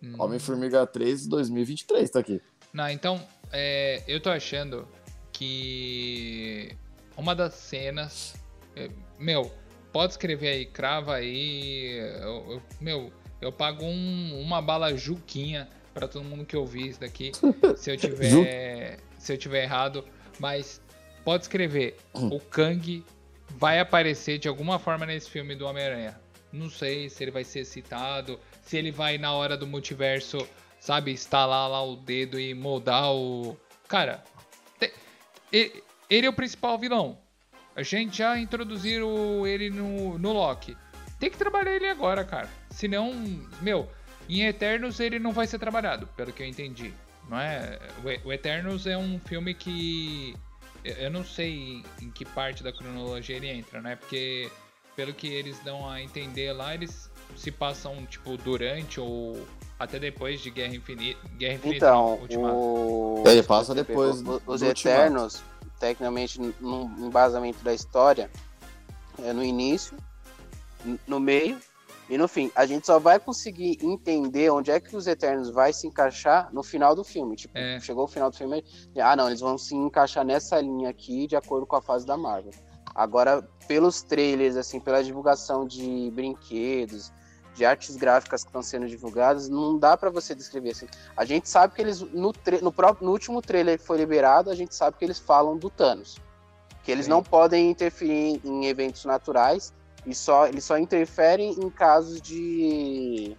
[0.03, 0.14] Hum.
[0.18, 2.40] Homem-Formiga 3 2023 tá aqui.
[2.72, 4.86] Não, então, é, eu tô achando
[5.32, 6.76] que
[7.16, 8.34] uma das cenas.
[8.76, 9.51] É, meu,
[9.92, 11.99] pode escrever aí, crava aí.
[12.20, 15.68] Eu, eu, meu, eu pago um, uma bala Juquinha
[15.99, 17.32] para todo mundo que ouvir isso daqui.
[17.76, 19.01] se eu tiver.
[19.18, 20.05] se eu tiver errado.
[20.38, 20.80] Mas
[21.24, 21.96] pode escrever.
[22.14, 22.28] Hum.
[22.28, 23.05] O Kang
[23.51, 26.18] vai aparecer de alguma forma nesse filme do Homem-Aranha.
[26.53, 30.46] Não sei se ele vai ser citado, se ele vai na hora do multiverso,
[30.80, 33.57] sabe, instalar lá o dedo e moldar o.
[33.88, 34.22] Cara,
[35.53, 37.18] ele, ele é o principal vilão.
[37.74, 40.76] A gente já introduziu ele no, no Loki.
[41.18, 42.49] tem que trabalhar ele agora, cara.
[42.70, 43.12] Senão,
[43.61, 43.88] meu,
[44.29, 46.93] em Eternos ele não vai ser trabalhado, pelo que eu entendi.
[47.29, 47.79] Não é?
[48.24, 50.35] O Eternos é um filme que
[50.85, 53.97] eu não sei em que parte da cronologia ele entra, né?
[53.97, 54.51] Porque
[54.97, 59.47] pelo que eles dão a entender lá, eles se passam tipo durante ou
[59.79, 61.20] até depois de Guerra Infinita.
[61.37, 63.22] Guerra Infinita então, o...
[63.26, 64.20] ele passa depois.
[64.20, 65.43] Os, os Eternos,
[65.79, 68.31] tecnicamente, no embasamento da história,
[69.22, 69.97] é no início,
[71.07, 71.59] no meio
[72.09, 75.72] e no fim, a gente só vai conseguir entender onde é que os Eternos vai
[75.74, 77.36] se encaixar no final do filme.
[77.36, 77.78] Tipo, é.
[77.80, 78.64] chegou o final do filme,
[78.96, 82.16] ah, não, eles vão se encaixar nessa linha aqui de acordo com a fase da
[82.16, 82.52] Marvel.
[82.94, 87.12] Agora, pelos trailers, assim, pela divulgação de brinquedos,
[87.54, 90.86] de artes gráficas que estão sendo divulgadas, não dá para você descrever assim.
[91.16, 92.32] A gente sabe que eles no,
[92.62, 95.68] no, próprio, no último trailer que foi liberado, a gente sabe que eles falam do
[95.68, 96.18] Thanos,
[96.82, 97.11] que eles Sim.
[97.11, 99.74] não podem interferir em eventos naturais
[100.09, 103.36] e só, eles só interferem em casos de.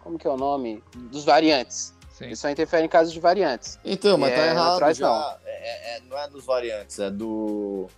[0.00, 0.82] Como que é o nome?
[1.10, 1.94] Dos variantes.
[2.12, 2.26] Sim.
[2.26, 3.78] Eles só interferem em casos de variantes.
[3.82, 4.66] Então, mas tá é, errado.
[4.72, 5.08] Naturais, já.
[5.08, 5.36] Não.
[5.46, 7.88] É, é, não é dos variantes, é do.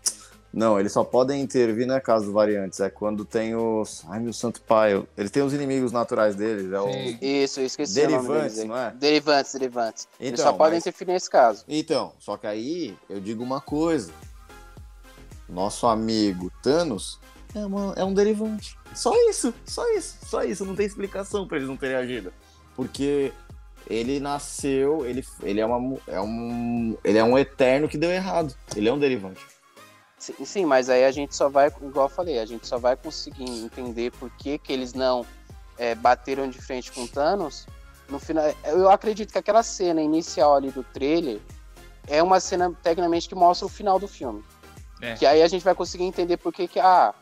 [0.52, 4.04] Não, eles só podem intervir não é caso dos variantes, é quando tem os.
[4.08, 6.72] Ai, meu santo pai, eles têm os inimigos naturais deles.
[6.72, 6.88] É o...
[7.20, 8.90] Isso, eu esqueci Derivantes, o nome deles, não é?
[8.92, 10.08] Derivantes, derivantes.
[10.14, 11.64] Então, eles só podem interferir nesse caso.
[11.66, 14.12] Então, só que aí eu digo uma coisa.
[15.48, 17.18] Nosso amigo Thanos
[17.55, 18.76] é, uma, é um derivante.
[18.94, 20.64] Só isso, só isso, só isso.
[20.64, 22.32] Não tem explicação para eles não terem agido.
[22.74, 23.32] Porque
[23.88, 28.55] ele nasceu, ele, ele, é uma, é um, ele é um eterno que deu errado.
[28.74, 29.40] Ele é um derivante.
[30.18, 32.96] Sim, sim, mas aí a gente só vai, igual eu falei, a gente só vai
[32.96, 35.26] conseguir entender por que, que eles não
[35.76, 37.66] é, bateram de frente com Thanos.
[38.09, 41.40] No final, eu acredito que aquela cena inicial ali do trailer
[42.07, 44.42] é uma cena tecnicamente que mostra o final do filme.
[45.00, 45.14] É.
[45.14, 47.14] Que aí a gente vai conseguir entender por que, que ah,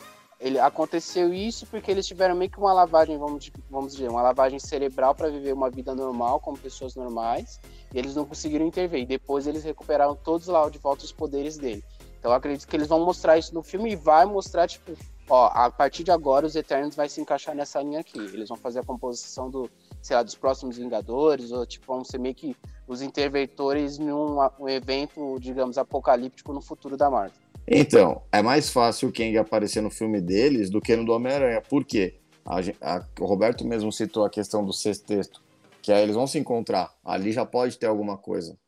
[0.43, 4.59] ele aconteceu isso porque eles tiveram meio que uma lavagem, vamos, vamos dizer, uma lavagem
[4.59, 7.61] cerebral para viver uma vida normal como pessoas normais,
[7.95, 9.03] e eles não conseguiram intervir.
[9.03, 11.85] E depois eles recuperaram todos lá de volta os poderes dele.
[12.19, 14.93] Então acredito que eles vão mostrar isso no filme e vai mostrar tipo,
[15.31, 18.19] ó, a partir de agora os Eternos vai se encaixar nessa linha aqui.
[18.19, 19.71] Eles vão fazer a composição do,
[20.01, 22.57] sei lá, dos próximos Vingadores, ou tipo, vão ser meio que
[22.89, 27.52] os interventores num um evento, digamos, apocalíptico no futuro da Marvel.
[27.67, 31.61] Então, é mais fácil o Kang aparecer no filme deles do que no do Homem-Aranha.
[31.61, 32.15] Por quê?
[32.45, 35.43] A, a, o Roberto mesmo citou a questão do sexteto,
[35.81, 36.93] que aí eles vão se encontrar.
[37.05, 38.59] Ali já pode ter alguma coisa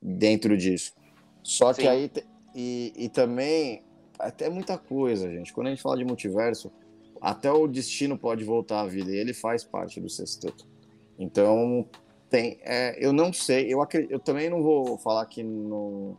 [0.00, 0.92] dentro disso.
[1.42, 1.82] Só Sim.
[1.82, 2.10] que aí.
[2.54, 3.82] E, e também.
[4.18, 5.52] Até muita coisa, gente.
[5.52, 6.72] Quando a gente fala de multiverso,
[7.20, 9.10] até o destino pode voltar à vida.
[9.12, 10.66] E ele faz parte do sexteto.
[11.18, 11.86] Então,
[12.28, 12.58] tem.
[12.62, 13.72] É, eu não sei.
[13.72, 16.16] Eu, eu também não vou falar que, no,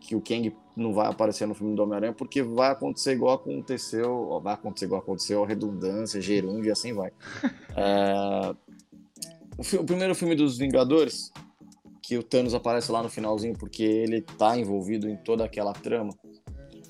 [0.00, 4.40] que o Kang não vai aparecer no filme do Homem-Aranha, porque vai acontecer igual aconteceu,
[4.42, 7.12] vai acontecer igual aconteceu, a redundância, gerúndio e assim vai.
[7.76, 8.54] é,
[9.58, 11.30] o, o, primeiro filme dos Vingadores,
[12.02, 16.14] que o Thanos aparece lá no finalzinho porque ele tá envolvido em toda aquela trama,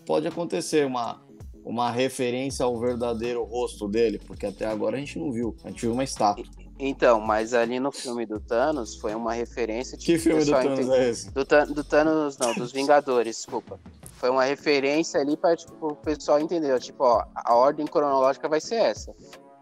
[0.07, 1.21] pode acontecer uma,
[1.65, 5.83] uma referência ao verdadeiro rosto dele, porque até agora a gente não viu, a gente
[5.83, 6.45] viu uma estátua.
[6.83, 9.99] Então, mas ali no filme do Thanos foi uma referência.
[9.99, 10.97] Tipo, que filme do Thanos entende...
[10.97, 11.31] é esse?
[11.31, 13.79] Do, do, Thanos, não, dos Vingadores, desculpa.
[14.15, 16.81] Foi uma referência ali para tipo, o pessoal entender.
[16.81, 19.15] Tipo, ó, a ordem cronológica vai ser essa.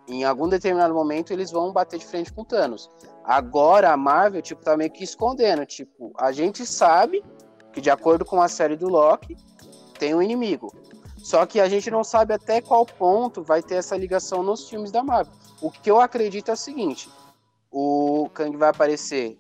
[0.06, 2.88] Em algum determinado momento eles vão bater de frente com o Thanos.
[3.24, 5.66] Agora a Marvel, tipo, tá meio que escondendo.
[5.66, 7.24] Tipo, a gente sabe
[7.72, 9.36] que, de acordo com a série do Loki,
[9.98, 10.72] tem um inimigo.
[11.16, 14.92] Só que a gente não sabe até qual ponto vai ter essa ligação nos filmes
[14.92, 15.32] da Marvel.
[15.60, 17.08] O que eu acredito é o seguinte:
[17.70, 19.38] o Kang vai aparecer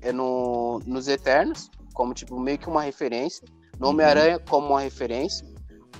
[0.00, 3.46] é no, nos Eternos, como tipo meio que uma referência,
[3.78, 5.46] no Homem-Aranha como uma referência.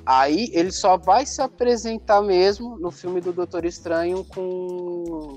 [0.04, 5.34] Aí ele só vai se apresentar mesmo no filme do Doutor Estranho com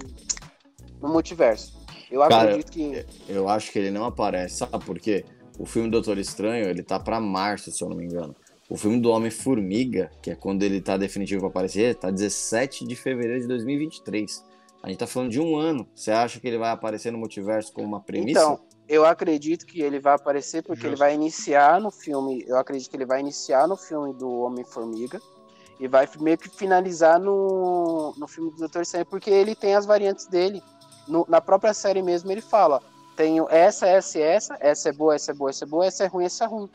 [1.02, 1.80] no multiverso.
[2.12, 5.26] Eu Cara, acredito que eu acho que ele não aparece, sabe por quê?
[5.58, 8.36] O filme do Doutor Estranho, ele tá para março, se eu não me engano.
[8.70, 12.96] O filme do Homem-Formiga, que é quando ele tá definitivo para aparecer, tá 17 de
[12.96, 14.46] fevereiro de 2023.
[14.84, 15.88] A gente tá falando de um ano.
[15.96, 18.40] Você acha que ele vai aparecer no multiverso como uma premissa?
[18.40, 20.88] Então, eu acredito que ele vai aparecer porque Justo.
[20.88, 22.46] ele vai iniciar no filme.
[22.48, 25.20] Eu acredito que ele vai iniciar no filme do Homem-Formiga
[25.80, 29.86] e vai meio que finalizar no, no filme do Doutor Estranho, porque ele tem as
[29.86, 30.62] variantes dele.
[31.08, 32.82] No, na própria série mesmo ele fala:
[33.16, 36.04] tenho essa, essa e essa, essa é boa, essa é boa, essa é boa, essa
[36.04, 36.70] é ruim, essa é ruim.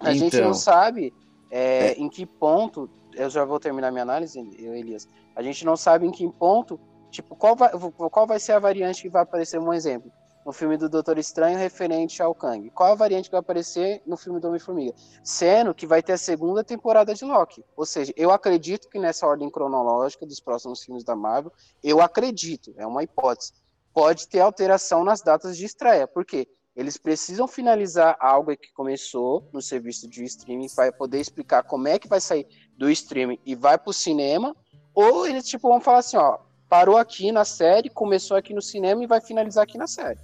[0.00, 1.12] A então, gente não sabe
[1.50, 1.92] é, é.
[1.92, 2.90] em que ponto.
[3.14, 5.08] Eu já vou terminar minha análise, Elias.
[5.36, 6.80] A gente não sabe em que ponto,
[7.10, 7.70] tipo, qual vai,
[8.10, 9.58] qual vai ser a variante que vai aparecer.
[9.60, 10.10] Um exemplo.
[10.44, 12.68] no filme do Doutor Estranho referente ao Kang?
[12.70, 14.94] Qual a variante que vai aparecer no filme do Homem-Formiga?
[15.22, 17.64] Sendo que vai ter a segunda temporada de Loki.
[17.76, 22.74] Ou seja, eu acredito que nessa ordem cronológica dos próximos filmes da Marvel, eu acredito,
[22.76, 23.52] é uma hipótese,
[23.92, 26.06] pode ter alteração nas datas de estreia.
[26.06, 26.46] Por quê?
[26.76, 31.98] Eles precisam finalizar algo que começou no serviço de streaming para poder explicar como é
[31.98, 32.46] que vai sair
[32.76, 34.56] do streaming e vai para o cinema,
[34.92, 39.04] ou eles tipo vão falar assim, ó, parou aqui na série, começou aqui no cinema
[39.04, 40.18] e vai finalizar aqui na série.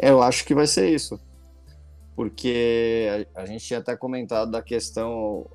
[0.00, 1.20] Eu acho que vai ser isso.
[2.16, 5.46] Porque a, a gente tinha até comentado da questão.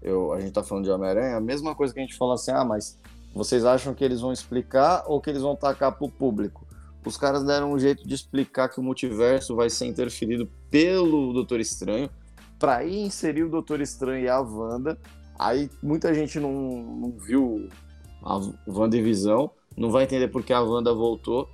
[0.00, 2.50] Eu, a gente tá falando de Homem-Aranha, a mesma coisa que a gente falou assim:
[2.50, 2.98] ah, mas
[3.34, 6.66] vocês acham que eles vão explicar ou que eles vão tacar pro público?
[7.04, 11.60] Os caras deram um jeito de explicar que o multiverso vai ser interferido pelo Doutor
[11.60, 12.08] Estranho,
[12.58, 14.96] para aí inserir o Doutor Estranho e a Wanda.
[15.38, 17.68] Aí muita gente não, não viu
[18.22, 21.48] a WandaVisão, não vai entender porque a Wanda voltou.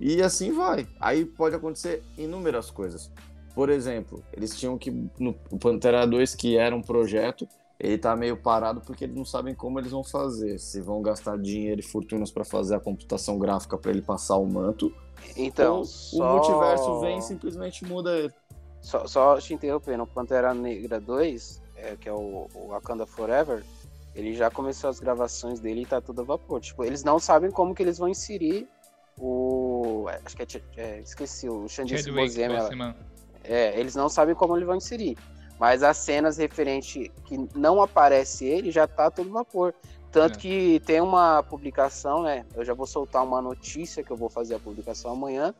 [0.00, 0.86] E assim vai.
[0.98, 3.10] Aí pode acontecer inúmeras coisas.
[3.54, 4.90] Por exemplo, eles tinham que.
[5.18, 7.46] No Pantera 2, que era um projeto,
[7.78, 10.58] ele tá meio parado porque eles não sabem como eles vão fazer.
[10.58, 14.46] Se vão gastar dinheiro e fortunas para fazer a computação gráfica para ele passar o
[14.46, 14.92] manto.
[15.36, 16.24] Então, ou só...
[16.24, 18.32] o multiverso vem e simplesmente muda ele.
[18.80, 23.64] Só, só te interrompendo, Pantera Negra 2, é, que é o, o Wakanda Forever,
[24.14, 26.60] ele já começou as gravações dele e tá tudo a vapor.
[26.60, 28.68] Tipo, eles não sabem como que eles vão inserir
[29.18, 30.06] o.
[30.08, 30.62] É, acho que é.
[30.76, 32.96] é esqueci, o Xandice Bozema.
[33.44, 35.16] É, eles não sabem como eles vão inserir.
[35.58, 39.74] Mas as cenas referente que não aparece ele já tá todo vapor.
[40.10, 40.40] Tanto é.
[40.40, 42.46] que tem uma publicação, né?
[42.54, 45.54] Eu já vou soltar uma notícia que eu vou fazer a publicação amanhã.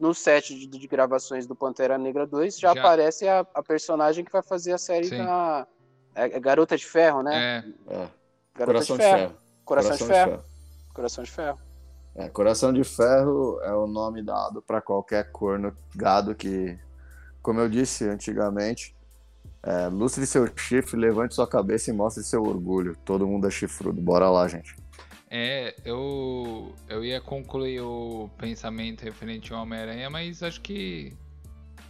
[0.00, 2.80] No set de, de gravações do Pantera Negra 2 já, já.
[2.80, 5.18] aparece a, a, personagem que vai fazer a série Sim.
[5.18, 5.66] da.
[6.14, 7.64] É, é Garota de Ferro, né?
[7.88, 7.94] É.
[7.94, 8.08] é.
[8.54, 9.16] Garota Coração de Ferro.
[9.16, 9.34] De ferro.
[9.64, 10.30] Coração, Coração de, ferro.
[10.30, 10.92] de Ferro.
[10.92, 11.58] Coração de Ferro.
[12.14, 16.78] É, coração de ferro é o nome dado para qualquer corno gado que,
[17.40, 18.94] como eu disse antigamente,
[19.62, 22.96] é, lustre seu chifre, levante sua cabeça e mostre seu orgulho.
[23.04, 24.00] Todo mundo é chifrudo.
[24.00, 24.74] Bora lá, gente.
[25.30, 31.16] É, eu, eu ia concluir o pensamento referente ao Homem-Aranha, mas acho que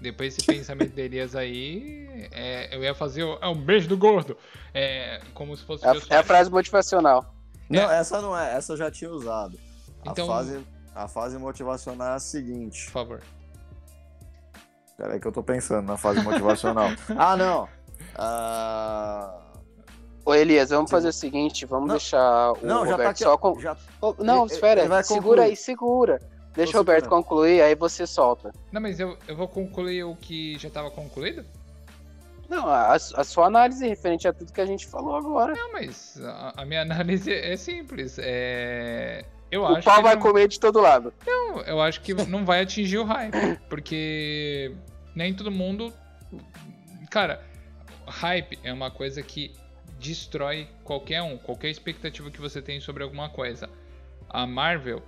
[0.00, 3.96] depois desse pensamento de Elias aí, é, eu ia fazer o, é um beijo do
[3.96, 4.36] gordo.
[4.74, 5.86] É, como se fosse.
[5.86, 7.34] É, é a frase motivacional.
[7.70, 7.98] Não, é.
[7.98, 9.58] essa não é, essa eu já tinha usado.
[10.04, 12.84] Então, a, fase, a fase motivacional é a seguinte.
[12.86, 13.22] Por favor.
[15.02, 16.90] Peraí que eu tô pensando na fase motivacional.
[17.18, 17.64] ah, não.
[18.14, 19.42] Uh...
[20.24, 23.58] Ô Elias, vamos fazer o seguinte, vamos não, deixar o não, Roberto tá só com...
[23.58, 23.76] Já...
[24.20, 26.20] Não, espera, ele segura aí, segura.
[26.54, 28.52] Deixa o Roberto concluir, aí você solta.
[28.70, 31.44] Não, mas eu, eu vou concluir o que já estava concluído?
[32.48, 35.52] Não, a, a, sua análise referente a tudo que a gente falou agora.
[35.52, 38.20] Não, mas a, a minha análise é simples.
[38.20, 39.24] É...
[39.50, 40.22] Eu o acho pau vai não...
[40.22, 41.12] comer de todo lado.
[41.26, 43.58] Não, eu acho que não vai atingir o hype.
[43.68, 44.72] Porque
[45.14, 45.92] nem todo mundo.
[47.10, 47.44] Cara,
[48.06, 49.52] hype é uma coisa que
[49.98, 53.68] destrói qualquer um, qualquer expectativa que você tem sobre alguma coisa.
[54.28, 55.02] A Marvel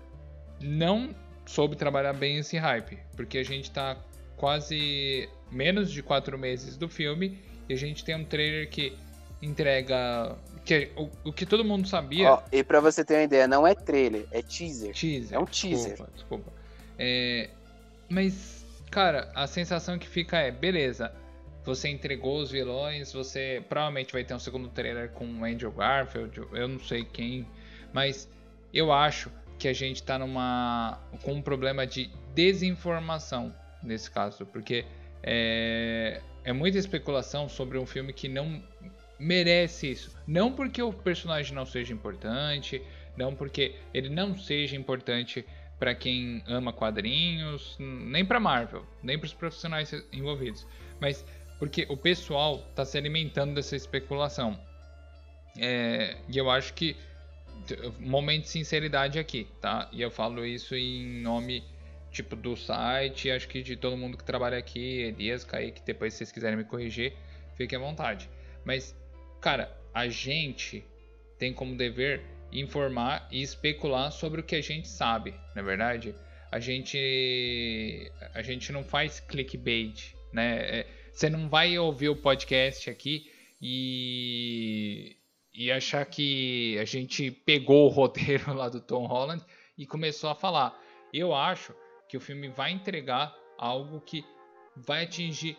[0.60, 1.14] não
[1.46, 3.96] soube trabalhar bem esse hype, porque a gente tá
[4.36, 7.38] quase menos de quatro meses do filme
[7.68, 8.96] e a gente tem um trailer que
[9.40, 12.32] entrega que, o, o que todo mundo sabia.
[12.32, 14.94] Ó, e para você ter uma ideia, não é trailer, é teaser.
[14.94, 15.36] Teaser.
[15.36, 15.90] É um teaser.
[15.90, 16.52] Desculpa, desculpa.
[16.98, 17.50] É,
[18.08, 18.63] mas,
[18.94, 21.12] cara, a sensação que fica é, beleza,
[21.64, 26.68] você entregou os vilões, você provavelmente vai ter um segundo trailer com Andrew Garfield, eu
[26.68, 27.44] não sei quem,
[27.92, 28.30] mas
[28.72, 34.84] eu acho que a gente tá numa com um problema de desinformação nesse caso, porque
[35.24, 38.62] é, é muita especulação sobre um filme que não
[39.18, 40.16] merece isso.
[40.24, 42.80] Não porque o personagem não seja importante,
[43.16, 45.44] não porque ele não seja importante
[45.84, 50.66] para quem ama quadrinhos, nem para Marvel, nem para os profissionais envolvidos,
[50.98, 51.22] mas
[51.58, 54.58] porque o pessoal está se alimentando dessa especulação.
[55.58, 56.96] É, e eu acho que
[58.00, 59.86] momento de sinceridade aqui, tá?
[59.92, 61.62] E eu falo isso em nome
[62.10, 66.20] tipo do site, acho que de todo mundo que trabalha aqui, Elias, Kaique, depois se
[66.20, 67.12] vocês quiserem me corrigir,
[67.58, 68.30] fiquem à vontade.
[68.64, 68.96] Mas
[69.44, 70.82] Cara, a gente
[71.38, 72.22] tem como dever
[72.54, 76.14] informar e especular sobre o que a gente sabe, na é verdade.
[76.50, 80.80] A gente a gente não faz clickbait, né?
[80.80, 83.30] É, você não vai ouvir o podcast aqui
[83.60, 85.16] e
[85.52, 89.44] e achar que a gente pegou o roteiro lá do Tom Holland
[89.76, 90.80] e começou a falar.
[91.12, 91.74] Eu acho
[92.08, 94.24] que o filme vai entregar algo que
[94.76, 95.56] vai atingir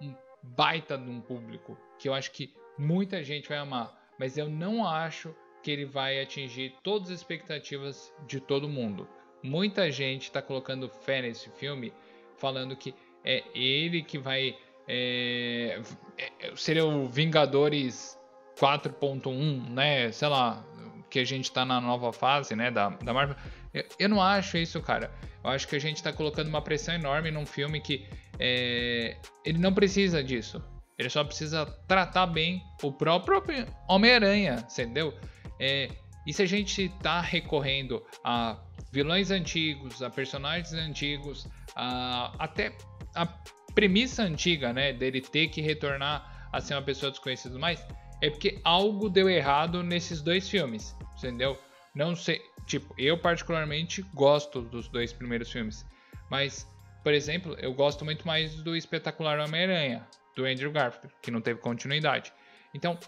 [0.00, 4.48] um baita de um público, que eu acho que muita gente vai amar, mas eu
[4.48, 5.34] não acho
[5.64, 9.08] que ele vai atingir todas as expectativas de todo mundo.
[9.42, 11.92] muita gente tá colocando fé nesse filme,
[12.36, 12.94] falando que
[13.24, 14.56] é ele que vai.
[14.86, 15.80] É,
[16.18, 18.18] é seria o Vingadores
[18.58, 20.12] 4.1, né?
[20.12, 20.64] Sei lá,
[21.10, 22.70] que a gente tá na nova fase, né?
[22.70, 23.36] Da, da Marvel.
[23.72, 25.10] Eu, eu não acho isso, cara.
[25.42, 28.06] Eu acho que a gente tá colocando uma pressão enorme num filme que
[28.38, 30.62] é, ele não precisa disso.
[30.98, 33.42] Ele só precisa tratar bem o próprio
[33.88, 35.14] Homem-Aranha, entendeu?
[35.58, 35.88] É,
[36.26, 38.58] e se a gente tá recorrendo a
[38.90, 42.76] vilões antigos, a personagens antigos, a, até
[43.14, 43.26] a
[43.74, 47.84] premissa antiga, né, dele ter que retornar a ser uma pessoa desconhecida mais,
[48.22, 51.58] é porque algo deu errado nesses dois filmes, entendeu?
[51.94, 55.84] Não sei, tipo, eu particularmente gosto dos dois primeiros filmes,
[56.30, 56.66] mas,
[57.02, 61.60] por exemplo, eu gosto muito mais do Espetacular Homem-Aranha, do Andrew Garfield, que não teve
[61.60, 62.32] continuidade.
[62.72, 62.98] Então,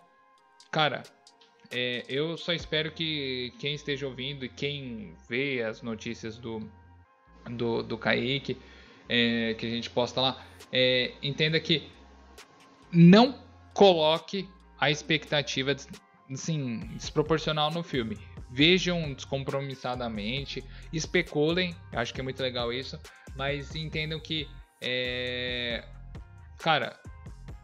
[0.71, 1.03] cara,
[1.71, 6.61] é, eu só espero que quem esteja ouvindo e quem vê as notícias do,
[7.51, 8.57] do, do Kaique,
[9.09, 11.89] é, que a gente posta lá, é, entenda que
[12.93, 13.39] não
[13.75, 14.49] coloque
[14.79, 15.75] a expectativa
[16.31, 18.19] assim, desproporcional no filme.
[18.51, 20.62] Vejam descompromissadamente,
[20.93, 22.99] especulem, acho que é muito legal isso,
[23.37, 24.49] mas entendam que,
[24.81, 25.85] é,
[26.59, 26.99] cara,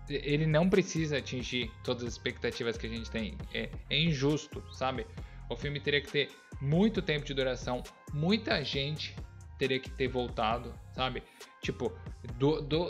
[0.09, 3.37] ele não precisa atingir todas as expectativas que a gente tem.
[3.53, 5.07] É, é, injusto, sabe?
[5.49, 6.31] O filme teria que ter
[6.61, 7.83] muito tempo de duração,
[8.13, 9.15] muita gente
[9.59, 11.23] teria que ter voltado, sabe?
[11.61, 11.93] Tipo,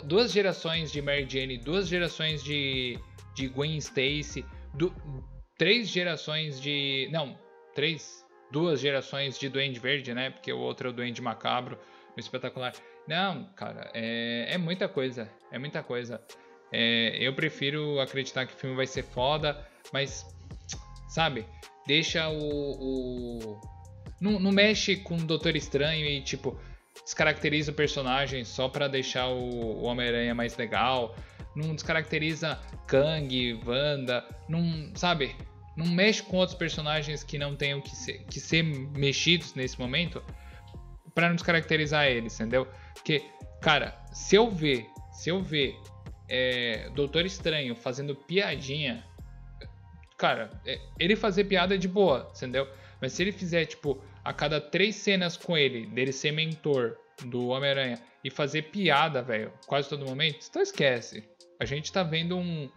[0.05, 2.97] duas gerações de Mary Jane, duas gerações de,
[3.35, 4.45] de Gwen Stacy,
[5.57, 7.09] três gerações de.
[7.11, 7.37] Não,
[7.75, 8.23] três.
[8.51, 10.29] Duas gerações de Duende Verde, né?
[10.29, 11.79] Porque o outro é o Duende Macabro,
[12.15, 12.71] no espetacular.
[13.07, 15.27] Não, cara, é, é muita coisa.
[15.51, 16.21] É muita coisa.
[16.73, 19.63] É, eu prefiro acreditar que o filme vai ser foda,
[19.93, 20.25] mas,
[21.07, 21.45] sabe,
[21.85, 22.39] deixa o.
[22.39, 23.61] o...
[24.19, 26.59] Não, não, mexe com o Doutor Estranho e, tipo,
[27.03, 31.15] descaracteriza o personagem só pra deixar o, o Homem-Aranha mais legal.
[31.55, 35.35] Não descaracteriza Kang, Wanda, não, sabe?
[35.77, 40.23] Não mexe com outros personagens que não tenham que ser, que ser mexidos nesse momento
[41.13, 42.67] para não descaracterizar eles, entendeu?
[42.93, 43.23] Porque,
[43.61, 45.77] cara, se eu ver, se eu ver
[46.29, 49.03] é, Doutor Estranho fazendo piadinha,
[50.17, 52.67] cara, é, ele fazer piada é de boa, entendeu?
[53.01, 57.49] Mas se ele fizer, tipo, a cada três cenas com ele, dele ser mentor do
[57.49, 61.23] Homem-Aranha e fazer piada, velho, quase todo momento, então esquece.
[61.59, 62.69] A gente tá vendo um.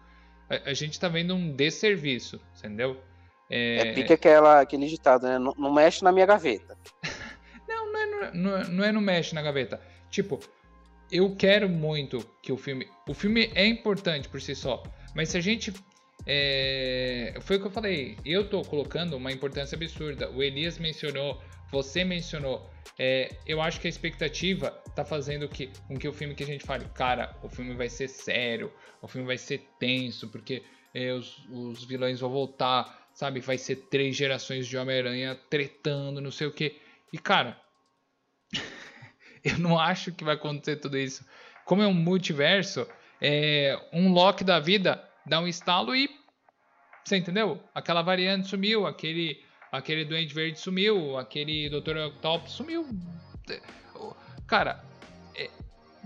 [0.50, 3.00] A, a gente tá vendo um desserviço, entendeu?
[3.48, 5.38] É, é pica aquela, aquele ditado, né?
[5.38, 6.76] Não, não mexe na minha gaveta.
[7.68, 9.80] não, não é, não, é, não é não mexe na gaveta.
[10.10, 10.40] Tipo,
[11.10, 12.88] eu quero muito que o filme.
[13.08, 14.82] O filme é importante por si só,
[15.14, 15.72] mas se a gente.
[16.28, 18.16] É, foi o que eu falei.
[18.24, 20.28] Eu tô colocando uma importância absurda.
[20.30, 21.40] O Elias mencionou,
[21.70, 22.68] você mencionou.
[22.98, 26.46] É, eu acho que a expectativa tá fazendo que, com que o filme que a
[26.46, 31.12] gente fale, cara, o filme vai ser sério, o filme vai ser tenso, porque é,
[31.12, 33.40] os, os vilões vão voltar, sabe?
[33.40, 36.80] Vai ser três gerações de Homem-Aranha tretando, não sei o que.
[37.12, 37.60] E cara,
[39.54, 41.24] Eu não acho que vai acontecer tudo isso.
[41.64, 42.86] Como é um multiverso,
[43.20, 46.10] é, um Loki da vida dá um estalo e.
[47.04, 47.62] Você entendeu?
[47.72, 49.40] Aquela variante sumiu, aquele,
[49.70, 51.96] aquele Duende Verde sumiu, aquele Dr.
[52.08, 52.88] Octopus sumiu.
[54.48, 54.84] Cara,
[55.36, 55.48] é,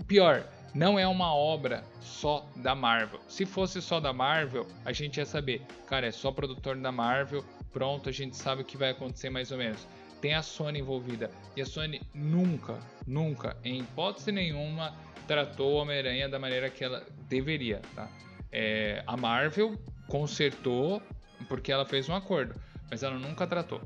[0.07, 3.19] pior, não é uma obra só da Marvel.
[3.27, 5.63] Se fosse só da Marvel, a gente ia saber.
[5.87, 9.51] Cara, é só produtor da Marvel, pronto, a gente sabe o que vai acontecer mais
[9.51, 9.87] ou menos
[10.21, 11.31] tem a Sony envolvida.
[11.55, 14.93] E a Sony nunca, nunca, em hipótese nenhuma,
[15.27, 18.09] tratou o Homem-Aranha da maneira que ela deveria, tá?
[18.51, 21.01] É, a Marvel consertou
[21.47, 22.55] porque ela fez um acordo,
[22.89, 23.81] mas ela nunca tratou.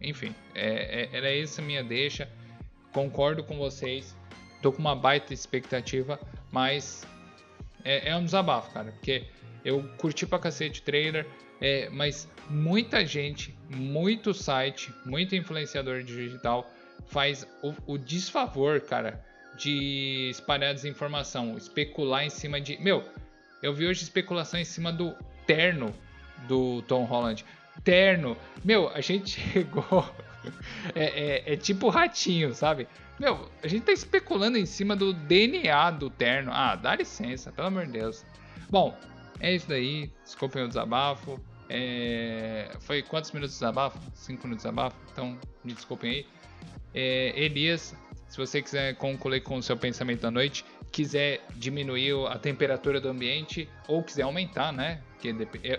[0.00, 2.28] Enfim, é, é, era essa minha deixa.
[2.92, 4.16] Concordo com vocês.
[4.62, 6.18] Tô com uma baita expectativa,
[6.50, 7.06] mas
[7.84, 9.24] é, é um desabafo, cara, porque
[9.64, 11.26] eu curti pra cacete o trailer.
[11.60, 16.70] É, mas muita gente, muito site, muito influenciador digital
[17.08, 19.24] faz o, o desfavor, cara,
[19.56, 22.80] de espalhar desinformação, especular em cima de.
[22.80, 23.02] Meu,
[23.62, 25.16] eu vi hoje especulação em cima do
[25.46, 25.92] terno
[26.46, 27.44] do Tom Holland.
[27.82, 28.36] Terno.
[28.64, 30.08] Meu, a gente chegou.
[30.94, 32.88] É, é, é, tipo ratinho, sabe?
[33.18, 36.52] Meu, a gente tá especulando em cima do DNA do terno.
[36.52, 38.24] Ah, dá licença, pelo amor de Deus.
[38.70, 38.96] Bom,
[39.40, 40.10] é isso daí.
[40.24, 41.40] Desculpem o desabafo.
[41.68, 42.70] É...
[42.80, 43.98] Foi quantos minutos de desabafo?
[44.14, 44.96] Cinco minutos de desabafo?
[45.12, 46.26] Então, me desculpem aí.
[46.94, 47.44] É...
[47.44, 47.94] Elias,
[48.28, 53.08] se você quiser concluir com o seu pensamento da noite, quiser diminuir a temperatura do
[53.08, 55.00] ambiente ou quiser aumentar, né?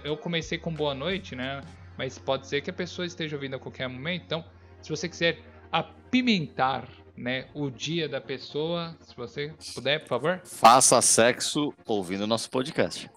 [0.03, 1.61] Eu comecei com boa noite, né?
[1.99, 4.23] Mas pode ser que a pessoa esteja ouvindo a qualquer momento.
[4.23, 4.45] Então,
[4.81, 5.37] se você quiser
[5.69, 10.41] apimentar né, o dia da pessoa, se você puder, por favor.
[10.45, 13.11] Faça sexo ouvindo nosso podcast.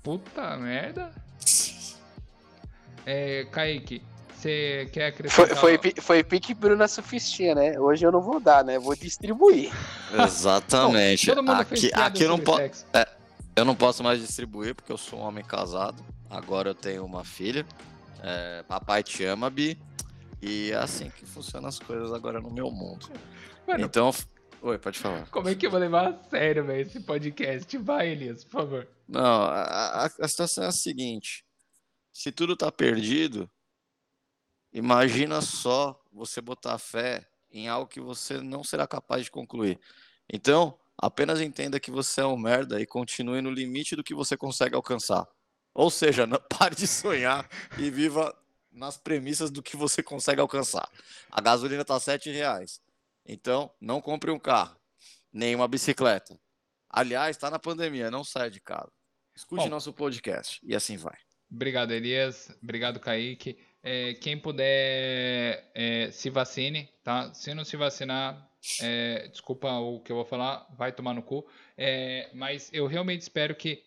[0.00, 1.10] Puta merda.
[3.04, 4.00] É, Kaique,
[4.32, 5.56] você quer acrescentar?
[5.56, 7.80] Foi, foi, foi pique Bruna Sufistinha, né?
[7.80, 8.78] Hoje eu não vou dar, né?
[8.78, 9.72] Vou distribuir.
[10.24, 11.26] Exatamente.
[11.26, 12.58] Bom, todo mundo fez aqui aqui eu não posso.
[12.58, 12.86] sexo.
[13.56, 16.00] Eu não posso mais distribuir porque eu sou um homem casado.
[16.30, 17.64] Agora eu tenho uma filha.
[18.22, 19.78] É, papai te ama, Bi.
[20.42, 23.08] E é assim que funcionam as coisas agora no meu mundo.
[23.66, 24.10] Mano, Então.
[24.62, 25.26] Oi, pode falar.
[25.30, 27.76] como é que eu vou levar a sério, velho, esse podcast?
[27.78, 28.88] Vai, Elias, por favor.
[29.06, 31.44] Não, a, a- a situação é a seguinte:
[32.12, 33.48] se tudo tá perdido,
[34.72, 39.78] imagina só você botar fé em algo que você não será capaz de concluir.
[40.32, 44.36] Então, apenas entenda que você é um merda e continue no limite do que você
[44.36, 45.26] consegue alcançar.
[45.76, 47.46] Ou seja, não pare de sonhar
[47.78, 48.34] e viva
[48.72, 50.88] nas premissas do que você consegue alcançar.
[51.30, 52.80] A gasolina tá 7 reais.
[53.26, 54.74] Então, não compre um carro,
[55.30, 56.38] nem uma bicicleta.
[56.88, 58.90] Aliás, está na pandemia, não saia de casa.
[59.34, 59.68] Escute Bom.
[59.68, 61.16] nosso podcast e assim vai.
[61.50, 62.50] Obrigado, Elias.
[62.62, 63.58] Obrigado, Kaique.
[63.82, 67.34] É, quem puder, é, se vacine, tá?
[67.34, 68.50] Se não se vacinar,
[68.80, 71.46] é, desculpa o que eu vou falar, vai tomar no cu.
[71.76, 73.84] É, mas eu realmente espero que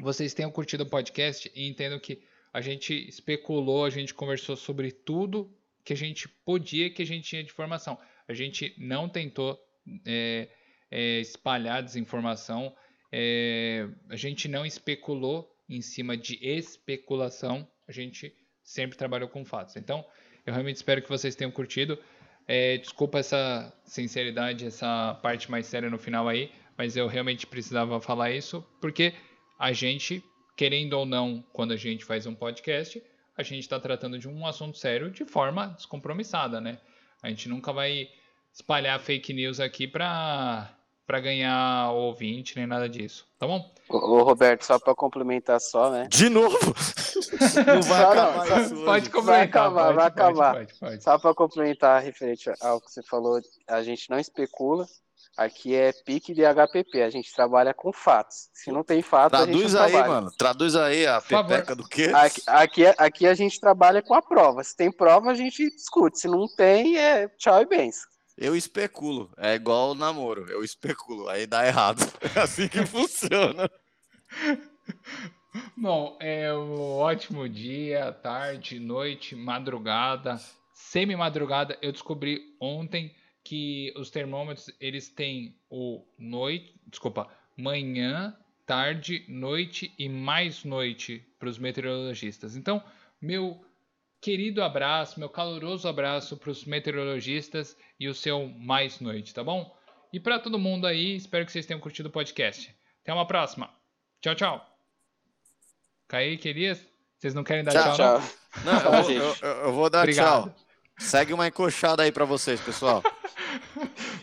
[0.00, 2.22] vocês tenham curtido o podcast e entendam que
[2.52, 5.52] a gente especulou, a gente conversou sobre tudo
[5.84, 7.98] que a gente podia, que a gente tinha de informação.
[8.26, 9.58] A gente não tentou
[10.06, 10.48] é,
[10.90, 12.74] é, espalhar desinformação,
[13.10, 19.76] é, a gente não especulou em cima de especulação, a gente sempre trabalhou com fatos.
[19.76, 20.04] Então,
[20.44, 21.98] eu realmente espero que vocês tenham curtido.
[22.46, 28.00] É, desculpa essa sinceridade, essa parte mais séria no final aí, mas eu realmente precisava
[28.00, 29.12] falar isso, porque
[29.58, 30.22] a gente,
[30.56, 33.02] querendo ou não, quando a gente faz um podcast,
[33.36, 36.78] a gente está tratando de um assunto sério de forma descompromissada, né?
[37.22, 38.08] A gente nunca vai
[38.52, 40.74] espalhar fake news aqui para
[41.06, 43.72] para ganhar ouvinte nem nada disso, tá bom?
[43.88, 46.06] Ô, ô, Roberto, só pra complementar só, né?
[46.10, 46.58] De novo?
[47.66, 48.84] não vai Só não, acabar só- hoje.
[48.84, 50.54] Pode complementar, acabar, pode, vai acabar.
[50.56, 51.02] Pode, pode.
[51.02, 54.86] Só pra complementar referente ao que você falou, a gente não especula.
[55.38, 58.48] Aqui é pique de HPP, a gente trabalha com fatos.
[58.52, 60.12] Se não tem fatos, a gente Traduz não aí, trabalha.
[60.12, 60.30] mano.
[60.36, 62.10] Traduz aí a pepeca do quê?
[62.12, 64.64] Aqui, aqui, aqui a gente trabalha com a prova.
[64.64, 66.18] Se tem prova, a gente discute.
[66.18, 67.98] Se não tem, é tchau e bens.
[68.36, 69.30] Eu especulo.
[69.36, 70.44] É igual o namoro.
[70.50, 71.28] Eu especulo.
[71.28, 72.00] Aí dá errado.
[72.34, 73.70] É assim que funciona.
[75.78, 80.36] Bom, é um ótimo dia, tarde, noite, madrugada,
[80.74, 81.78] semi-madrugada.
[81.80, 83.14] Eu descobri ontem
[83.48, 87.26] que os termômetros eles têm o noite, desculpa,
[87.56, 88.36] manhã,
[88.66, 92.56] tarde, noite e mais noite para os meteorologistas.
[92.56, 92.84] Então,
[93.18, 93.64] meu
[94.20, 99.74] querido abraço, meu caloroso abraço para os meteorologistas e o seu mais noite, tá bom?
[100.12, 102.74] E para todo mundo aí, espero que vocês tenham curtido o podcast.
[103.02, 103.70] Até uma próxima.
[104.20, 104.78] Tchau, tchau.
[106.06, 106.86] Kaique, Elias,
[107.18, 108.62] vocês não querem dar Tchau, tchau, Tchau.
[108.64, 109.10] Não, eu, vou,
[109.42, 110.44] eu- eu- vou dar Obrigado.
[110.50, 110.54] tchau.
[110.98, 113.02] Segue uma encoxada aí pra vocês, pessoal.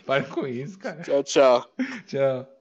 [0.05, 1.01] Para com isso, cara.
[1.01, 1.73] Tchau, tchau.
[2.07, 2.54] Tchau.